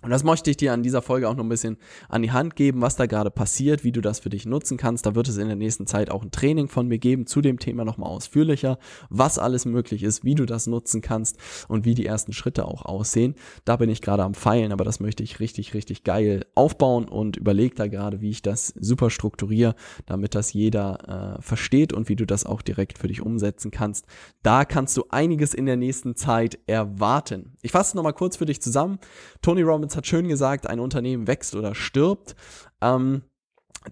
Und 0.00 0.10
das 0.10 0.22
möchte 0.22 0.48
ich 0.48 0.56
dir 0.56 0.72
an 0.72 0.84
dieser 0.84 1.02
Folge 1.02 1.28
auch 1.28 1.34
noch 1.34 1.42
ein 1.42 1.48
bisschen 1.48 1.76
an 2.08 2.22
die 2.22 2.30
Hand 2.30 2.54
geben, 2.54 2.80
was 2.80 2.94
da 2.94 3.06
gerade 3.06 3.32
passiert, 3.32 3.82
wie 3.82 3.90
du 3.90 4.00
das 4.00 4.20
für 4.20 4.28
dich 4.28 4.46
nutzen 4.46 4.76
kannst. 4.76 5.06
Da 5.06 5.16
wird 5.16 5.26
es 5.26 5.38
in 5.38 5.48
der 5.48 5.56
nächsten 5.56 5.88
Zeit 5.88 6.08
auch 6.10 6.22
ein 6.22 6.30
Training 6.30 6.68
von 6.68 6.86
mir 6.86 6.98
geben 6.98 7.26
zu 7.26 7.40
dem 7.40 7.58
Thema 7.58 7.84
nochmal 7.84 8.08
ausführlicher, 8.08 8.78
was 9.10 9.40
alles 9.40 9.64
möglich 9.64 10.04
ist, 10.04 10.22
wie 10.22 10.36
du 10.36 10.46
das 10.46 10.68
nutzen 10.68 11.00
kannst 11.00 11.36
und 11.66 11.84
wie 11.84 11.94
die 11.96 12.06
ersten 12.06 12.32
Schritte 12.32 12.66
auch 12.66 12.84
aussehen. 12.84 13.34
Da 13.64 13.74
bin 13.74 13.90
ich 13.90 14.00
gerade 14.00 14.22
am 14.22 14.34
Feilen, 14.34 14.70
aber 14.70 14.84
das 14.84 15.00
möchte 15.00 15.24
ich 15.24 15.40
richtig, 15.40 15.74
richtig 15.74 16.04
geil 16.04 16.46
aufbauen 16.54 17.08
und 17.08 17.36
überlege 17.36 17.74
da 17.74 17.88
gerade, 17.88 18.20
wie 18.20 18.30
ich 18.30 18.42
das 18.42 18.68
super 18.78 19.10
strukturiere, 19.10 19.74
damit 20.06 20.36
das 20.36 20.52
jeder 20.52 21.38
äh, 21.38 21.42
versteht 21.42 21.92
und 21.92 22.08
wie 22.08 22.16
du 22.16 22.24
das 22.24 22.46
auch 22.46 22.62
direkt 22.62 22.98
für 22.98 23.08
dich 23.08 23.20
umsetzen 23.20 23.72
kannst. 23.72 24.06
Da 24.44 24.64
kannst 24.64 24.96
du 24.96 25.06
einiges 25.10 25.54
in 25.54 25.66
der 25.66 25.76
nächsten 25.76 26.14
Zeit 26.14 26.56
erwarten. 26.68 27.56
Ich 27.62 27.72
fasse 27.72 27.96
nochmal 27.96 28.12
kurz 28.12 28.36
für 28.36 28.46
dich 28.46 28.62
zusammen. 28.62 29.00
Tony 29.42 29.62
Robbins 29.62 29.77
Robbins 29.78 29.96
hat 29.96 30.06
schön 30.06 30.28
gesagt, 30.28 30.66
ein 30.66 30.80
Unternehmen 30.80 31.26
wächst 31.28 31.54
oder 31.54 31.74
stirbt. 31.74 32.34
Ähm, 32.80 33.22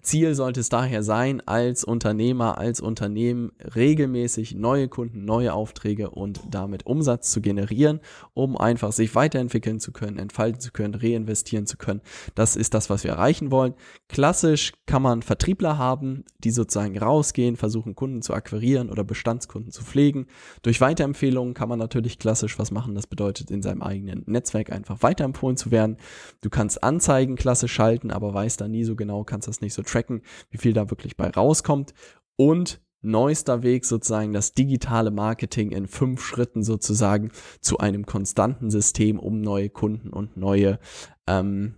Ziel 0.01 0.35
sollte 0.35 0.59
es 0.59 0.69
daher 0.69 1.01
sein, 1.01 1.41
als 1.45 1.83
Unternehmer, 1.83 2.57
als 2.57 2.81
Unternehmen 2.81 3.51
regelmäßig 3.75 4.55
neue 4.55 4.87
Kunden, 4.89 5.25
neue 5.25 5.53
Aufträge 5.53 6.09
und 6.09 6.41
damit 6.49 6.85
Umsatz 6.85 7.31
zu 7.31 7.41
generieren, 7.41 8.01
um 8.33 8.57
einfach 8.57 8.91
sich 8.91 9.15
weiterentwickeln 9.15 9.79
zu 9.79 9.91
können, 9.91 10.19
entfalten 10.19 10.59
zu 10.59 10.71
können, 10.71 10.93
reinvestieren 10.93 11.65
zu 11.65 11.77
können. 11.77 12.01
Das 12.35 12.55
ist 12.55 12.73
das, 12.73 12.89
was 12.89 13.03
wir 13.03 13.11
erreichen 13.11 13.49
wollen. 13.49 13.73
Klassisch 14.09 14.73
kann 14.85 15.01
man 15.01 15.21
Vertriebler 15.21 15.77
haben, 15.77 16.25
die 16.43 16.51
sozusagen 16.51 16.97
rausgehen, 16.97 17.55
versuchen 17.55 17.95
Kunden 17.95 18.21
zu 18.21 18.33
akquirieren 18.33 18.89
oder 18.89 19.03
Bestandskunden 19.03 19.71
zu 19.71 19.83
pflegen. 19.83 20.27
Durch 20.61 20.81
Weiterempfehlungen 20.81 21.53
kann 21.53 21.69
man 21.69 21.79
natürlich 21.79 22.19
klassisch 22.19 22.59
was 22.59 22.71
machen. 22.71 22.93
Das 22.95 23.07
bedeutet, 23.07 23.51
in 23.51 23.61
seinem 23.61 23.81
eigenen 23.81 24.23
Netzwerk 24.25 24.71
einfach 24.71 25.01
weiterempfohlen 25.01 25.57
zu 25.57 25.71
werden. 25.71 25.97
Du 26.41 26.49
kannst 26.49 26.83
Anzeigen 26.83 27.35
klassisch 27.35 27.73
schalten, 27.73 28.11
aber 28.11 28.33
weißt 28.33 28.61
da 28.61 28.67
nie 28.67 28.83
so 28.83 28.95
genau, 28.95 29.23
kannst 29.23 29.47
das 29.47 29.61
nicht 29.61 29.73
so 29.73 29.76
tracken, 29.83 30.21
wie 30.49 30.57
viel 30.57 30.73
da 30.73 30.89
wirklich 30.89 31.17
bei 31.17 31.29
rauskommt. 31.29 31.93
Und 32.35 32.81
neuester 33.01 33.63
Weg 33.63 33.85
sozusagen 33.85 34.33
das 34.33 34.53
digitale 34.53 35.11
Marketing 35.11 35.71
in 35.71 35.87
fünf 35.87 36.21
Schritten 36.21 36.63
sozusagen 36.63 37.31
zu 37.61 37.77
einem 37.77 38.05
konstanten 38.05 38.69
System, 38.69 39.19
um 39.19 39.41
neue 39.41 39.69
Kunden 39.69 40.09
und 40.09 40.37
neue 40.37 40.79
ähm, 41.27 41.75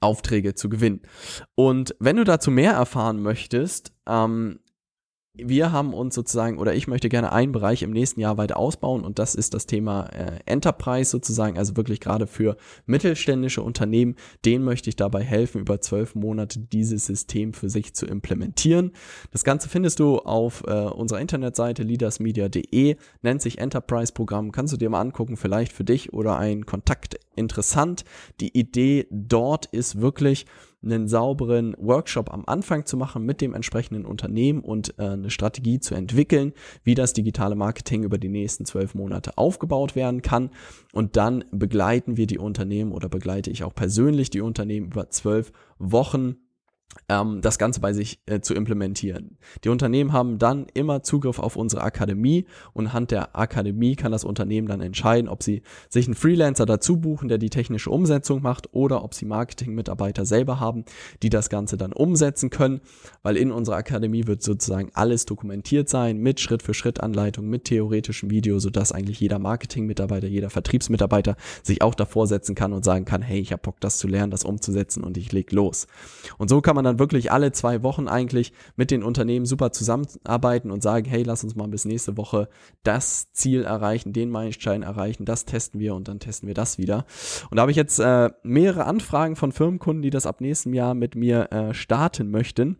Aufträge 0.00 0.54
zu 0.54 0.68
gewinnen. 0.68 1.02
Und 1.54 1.94
wenn 1.98 2.16
du 2.16 2.24
dazu 2.24 2.50
mehr 2.50 2.72
erfahren 2.72 3.20
möchtest, 3.20 3.92
ähm, 4.06 4.60
wir 5.42 5.72
haben 5.72 5.94
uns 5.94 6.14
sozusagen, 6.14 6.58
oder 6.58 6.74
ich 6.74 6.88
möchte 6.88 7.08
gerne 7.08 7.32
einen 7.32 7.52
Bereich 7.52 7.82
im 7.82 7.90
nächsten 7.90 8.20
Jahr 8.20 8.36
weiter 8.38 8.56
ausbauen 8.56 9.04
und 9.04 9.18
das 9.18 9.34
ist 9.34 9.54
das 9.54 9.66
Thema 9.66 10.06
äh, 10.06 10.38
Enterprise 10.46 11.10
sozusagen, 11.10 11.58
also 11.58 11.76
wirklich 11.76 12.00
gerade 12.00 12.26
für 12.26 12.56
mittelständische 12.86 13.62
Unternehmen, 13.62 14.16
denen 14.44 14.64
möchte 14.64 14.90
ich 14.90 14.96
dabei 14.96 15.22
helfen, 15.22 15.60
über 15.60 15.80
zwölf 15.80 16.14
Monate 16.14 16.58
dieses 16.58 17.06
System 17.06 17.52
für 17.52 17.70
sich 17.70 17.94
zu 17.94 18.06
implementieren. 18.06 18.92
Das 19.30 19.44
Ganze 19.44 19.68
findest 19.68 20.00
du 20.00 20.18
auf 20.18 20.64
äh, 20.66 20.72
unserer 20.72 21.20
Internetseite 21.20 21.82
leadersmedia.de, 21.82 22.96
nennt 23.22 23.42
sich 23.42 23.58
Enterprise 23.58 24.12
Programm, 24.12 24.52
kannst 24.52 24.72
du 24.72 24.76
dir 24.76 24.90
mal 24.90 25.00
angucken, 25.00 25.36
vielleicht 25.36 25.72
für 25.72 25.84
dich 25.84 26.12
oder 26.12 26.38
einen 26.38 26.66
Kontakt 26.66 27.18
interessant. 27.36 28.04
Die 28.40 28.58
Idee 28.58 29.06
dort 29.10 29.66
ist 29.66 30.00
wirklich, 30.00 30.46
einen 30.82 31.08
sauberen 31.08 31.74
Workshop 31.78 32.32
am 32.32 32.44
Anfang 32.46 32.86
zu 32.86 32.96
machen 32.96 33.24
mit 33.24 33.40
dem 33.40 33.54
entsprechenden 33.54 34.04
Unternehmen 34.04 34.60
und 34.60 34.94
äh, 34.98 35.02
eine 35.02 35.30
Strategie 35.30 35.80
zu 35.80 35.94
entwickeln, 35.94 36.52
wie 36.84 36.94
das 36.94 37.12
digitale 37.12 37.56
Marketing 37.56 38.04
über 38.04 38.18
die 38.18 38.28
nächsten 38.28 38.64
zwölf 38.64 38.94
Monate 38.94 39.36
aufgebaut 39.36 39.96
werden 39.96 40.22
kann. 40.22 40.50
Und 40.92 41.16
dann 41.16 41.44
begleiten 41.50 42.16
wir 42.16 42.26
die 42.26 42.38
Unternehmen 42.38 42.92
oder 42.92 43.08
begleite 43.08 43.50
ich 43.50 43.64
auch 43.64 43.74
persönlich 43.74 44.30
die 44.30 44.40
Unternehmen 44.40 44.86
über 44.86 45.10
zwölf 45.10 45.52
Wochen 45.78 46.36
ähm, 47.08 47.40
das 47.40 47.58
Ganze 47.58 47.80
bei 47.80 47.92
sich 47.92 48.20
äh, 48.26 48.40
zu 48.40 48.54
implementieren. 48.54 49.38
Die 49.64 49.68
Unternehmen 49.68 50.12
haben 50.12 50.38
dann 50.38 50.66
immer 50.74 51.02
Zugriff 51.02 51.38
auf 51.38 51.56
unsere 51.56 51.82
Akademie 51.82 52.46
und 52.72 52.88
anhand 52.88 53.10
der 53.10 53.36
Akademie 53.36 53.96
kann 53.96 54.12
das 54.12 54.24
Unternehmen 54.24 54.68
dann 54.68 54.80
entscheiden, 54.80 55.28
ob 55.28 55.42
sie 55.42 55.62
sich 55.88 56.06
einen 56.06 56.14
Freelancer 56.14 56.66
dazu 56.66 56.98
buchen, 56.98 57.28
der 57.28 57.38
die 57.38 57.50
technische 57.50 57.90
Umsetzung 57.90 58.42
macht 58.42 58.72
oder 58.72 59.04
ob 59.04 59.14
sie 59.14 59.26
Marketingmitarbeiter 59.26 60.24
selber 60.24 60.60
haben, 60.60 60.84
die 61.22 61.30
das 61.30 61.50
Ganze 61.50 61.76
dann 61.76 61.92
umsetzen 61.92 62.50
können, 62.50 62.80
weil 63.22 63.36
in 63.36 63.52
unserer 63.52 63.76
Akademie 63.76 64.26
wird 64.26 64.42
sozusagen 64.42 64.90
alles 64.94 65.26
dokumentiert 65.26 65.88
sein 65.88 66.18
mit 66.18 66.40
Schritt 66.40 66.62
für 66.62 66.74
Schritt 66.74 67.00
Anleitung, 67.00 67.48
mit 67.48 67.64
theoretischem 67.64 68.30
Video, 68.30 68.58
sodass 68.58 68.92
eigentlich 68.92 69.20
jeder 69.20 69.38
Marketingmitarbeiter, 69.38 70.26
jeder 70.26 70.50
Vertriebsmitarbeiter 70.50 71.36
sich 71.62 71.82
auch 71.82 71.94
davor 71.94 72.26
setzen 72.26 72.54
kann 72.54 72.72
und 72.72 72.84
sagen 72.84 73.04
kann, 73.04 73.22
hey, 73.22 73.40
ich 73.40 73.52
habe 73.52 73.62
Bock, 73.62 73.80
das 73.80 73.98
zu 73.98 74.08
lernen, 74.08 74.30
das 74.30 74.44
umzusetzen 74.44 75.04
und 75.04 75.16
ich 75.16 75.32
leg 75.32 75.52
los. 75.52 75.86
Und 76.38 76.48
so 76.48 76.60
kann 76.60 76.74
man 76.74 76.77
dann 76.84 76.98
wirklich 76.98 77.32
alle 77.32 77.52
zwei 77.52 77.82
Wochen 77.82 78.08
eigentlich 78.08 78.52
mit 78.76 78.90
den 78.90 79.02
Unternehmen 79.02 79.46
super 79.46 79.72
zusammenarbeiten 79.72 80.70
und 80.70 80.82
sagen, 80.82 81.08
hey, 81.08 81.22
lass 81.22 81.44
uns 81.44 81.54
mal 81.54 81.68
bis 81.68 81.84
nächste 81.84 82.16
Woche 82.16 82.48
das 82.82 83.32
Ziel 83.32 83.64
erreichen, 83.64 84.12
den 84.12 84.30
Meilenstein 84.30 84.82
erreichen, 84.82 85.24
das 85.24 85.44
testen 85.44 85.80
wir 85.80 85.94
und 85.94 86.08
dann 86.08 86.20
testen 86.20 86.46
wir 86.46 86.54
das 86.54 86.78
wieder. 86.78 87.04
Und 87.50 87.56
da 87.56 87.62
habe 87.62 87.70
ich 87.70 87.76
jetzt 87.76 87.98
äh, 87.98 88.30
mehrere 88.42 88.84
Anfragen 88.84 89.36
von 89.36 89.52
Firmenkunden, 89.52 90.02
die 90.02 90.10
das 90.10 90.26
ab 90.26 90.40
nächstem 90.40 90.74
Jahr 90.74 90.94
mit 90.94 91.14
mir 91.14 91.52
äh, 91.52 91.74
starten 91.74 92.30
möchten. 92.30 92.78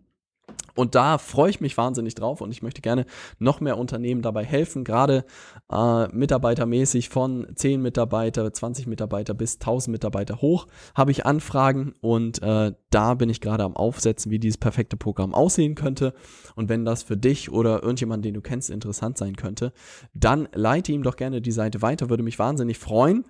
Und 0.78 0.94
da 0.94 1.18
freue 1.18 1.50
ich 1.50 1.60
mich 1.60 1.76
wahnsinnig 1.76 2.14
drauf 2.14 2.40
und 2.40 2.52
ich 2.52 2.62
möchte 2.62 2.82
gerne 2.82 3.04
noch 3.40 3.60
mehr 3.60 3.76
Unternehmen 3.78 4.22
dabei 4.22 4.44
helfen, 4.44 4.84
gerade 4.84 5.24
äh, 5.72 6.06
mitarbeitermäßig 6.14 7.08
von 7.08 7.48
10 7.52 7.82
Mitarbeiter, 7.82 8.52
20 8.52 8.86
Mitarbeiter 8.86 9.34
bis 9.34 9.54
1000 9.54 9.90
Mitarbeiter 9.90 10.40
hoch 10.40 10.68
habe 10.94 11.10
ich 11.10 11.26
Anfragen 11.26 11.94
und 12.00 12.40
äh, 12.42 12.74
da 12.90 13.14
bin 13.14 13.28
ich 13.28 13.40
gerade 13.40 13.64
am 13.64 13.74
Aufsetzen, 13.74 14.30
wie 14.30 14.38
dieses 14.38 14.58
perfekte 14.58 14.96
Programm 14.96 15.34
aussehen 15.34 15.74
könnte. 15.74 16.14
Und 16.54 16.68
wenn 16.68 16.84
das 16.84 17.02
für 17.02 17.16
dich 17.16 17.50
oder 17.50 17.82
irgendjemand, 17.82 18.24
den 18.24 18.34
du 18.34 18.40
kennst, 18.40 18.70
interessant 18.70 19.18
sein 19.18 19.34
könnte, 19.34 19.72
dann 20.14 20.48
leite 20.54 20.92
ihm 20.92 21.02
doch 21.02 21.16
gerne 21.16 21.40
die 21.40 21.50
Seite 21.50 21.82
weiter, 21.82 22.08
würde 22.08 22.22
mich 22.22 22.38
wahnsinnig 22.38 22.78
freuen. 22.78 23.24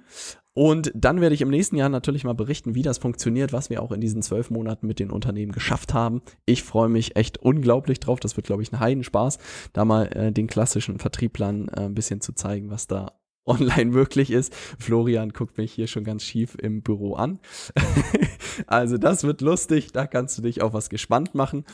Und 0.58 0.90
dann 0.92 1.20
werde 1.20 1.36
ich 1.36 1.40
im 1.40 1.50
nächsten 1.50 1.76
Jahr 1.76 1.88
natürlich 1.88 2.24
mal 2.24 2.32
berichten, 2.32 2.74
wie 2.74 2.82
das 2.82 2.98
funktioniert, 2.98 3.52
was 3.52 3.70
wir 3.70 3.80
auch 3.80 3.92
in 3.92 4.00
diesen 4.00 4.22
zwölf 4.22 4.50
Monaten 4.50 4.88
mit 4.88 4.98
den 4.98 5.12
Unternehmen 5.12 5.52
geschafft 5.52 5.94
haben. 5.94 6.20
Ich 6.46 6.64
freue 6.64 6.88
mich 6.88 7.14
echt 7.14 7.38
unglaublich 7.38 8.00
drauf. 8.00 8.18
Das 8.18 8.36
wird, 8.36 8.48
glaube 8.48 8.64
ich, 8.64 8.72
ein 8.72 8.80
Heidenspaß, 8.80 9.38
da 9.72 9.84
mal 9.84 10.06
äh, 10.06 10.32
den 10.32 10.48
klassischen 10.48 10.98
Vertrieblern 10.98 11.68
äh, 11.68 11.82
ein 11.82 11.94
bisschen 11.94 12.20
zu 12.20 12.32
zeigen, 12.32 12.70
was 12.70 12.88
da 12.88 13.12
online 13.48 13.90
möglich 13.90 14.30
ist. 14.30 14.54
Florian 14.78 15.30
guckt 15.30 15.58
mich 15.58 15.72
hier 15.72 15.86
schon 15.86 16.04
ganz 16.04 16.22
schief 16.22 16.56
im 16.60 16.82
Büro 16.82 17.14
an. 17.14 17.38
also 18.66 18.98
das 18.98 19.24
wird 19.24 19.40
lustig, 19.40 19.92
da 19.92 20.06
kannst 20.06 20.38
du 20.38 20.42
dich 20.42 20.62
auf 20.62 20.72
was 20.72 20.90
gespannt 20.90 21.34
machen. 21.34 21.64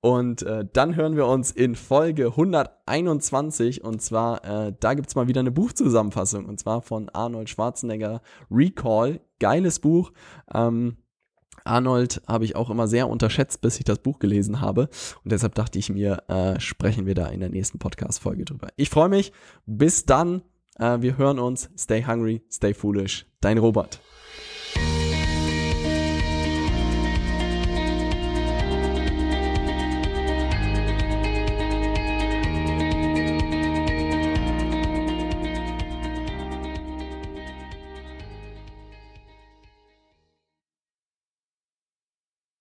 Und 0.00 0.42
äh, 0.42 0.64
dann 0.72 0.96
hören 0.96 1.16
wir 1.16 1.26
uns 1.26 1.50
in 1.50 1.74
Folge 1.74 2.26
121 2.26 3.82
und 3.82 4.02
zwar, 4.02 4.44
äh, 4.44 4.72
da 4.78 4.94
gibt's 4.94 5.14
mal 5.14 5.28
wieder 5.28 5.40
eine 5.40 5.52
Buchzusammenfassung 5.52 6.46
und 6.46 6.60
zwar 6.60 6.82
von 6.82 7.08
Arnold 7.08 7.48
Schwarzenegger 7.48 8.22
Recall. 8.50 9.20
Geiles 9.38 9.80
Buch. 9.80 10.12
Ähm, 10.54 10.96
Arnold 11.64 12.22
habe 12.26 12.44
ich 12.44 12.56
auch 12.56 12.70
immer 12.70 12.88
sehr 12.88 13.08
unterschätzt, 13.08 13.60
bis 13.60 13.78
ich 13.78 13.84
das 13.84 13.98
Buch 13.98 14.18
gelesen 14.18 14.60
habe. 14.60 14.88
Und 15.24 15.32
deshalb 15.32 15.54
dachte 15.54 15.78
ich 15.78 15.90
mir, 15.90 16.22
äh, 16.28 16.58
sprechen 16.60 17.06
wir 17.06 17.14
da 17.14 17.26
in 17.28 17.40
der 17.40 17.50
nächsten 17.50 17.78
Podcast-Folge 17.78 18.44
drüber. 18.44 18.68
Ich 18.76 18.90
freue 18.90 19.08
mich. 19.08 19.32
Bis 19.66 20.04
dann. 20.04 20.42
Äh, 20.78 21.00
wir 21.00 21.16
hören 21.18 21.38
uns. 21.38 21.70
Stay 21.76 22.04
hungry, 22.04 22.42
stay 22.50 22.74
foolish. 22.74 23.26
Dein 23.40 23.58
Robert. 23.58 24.00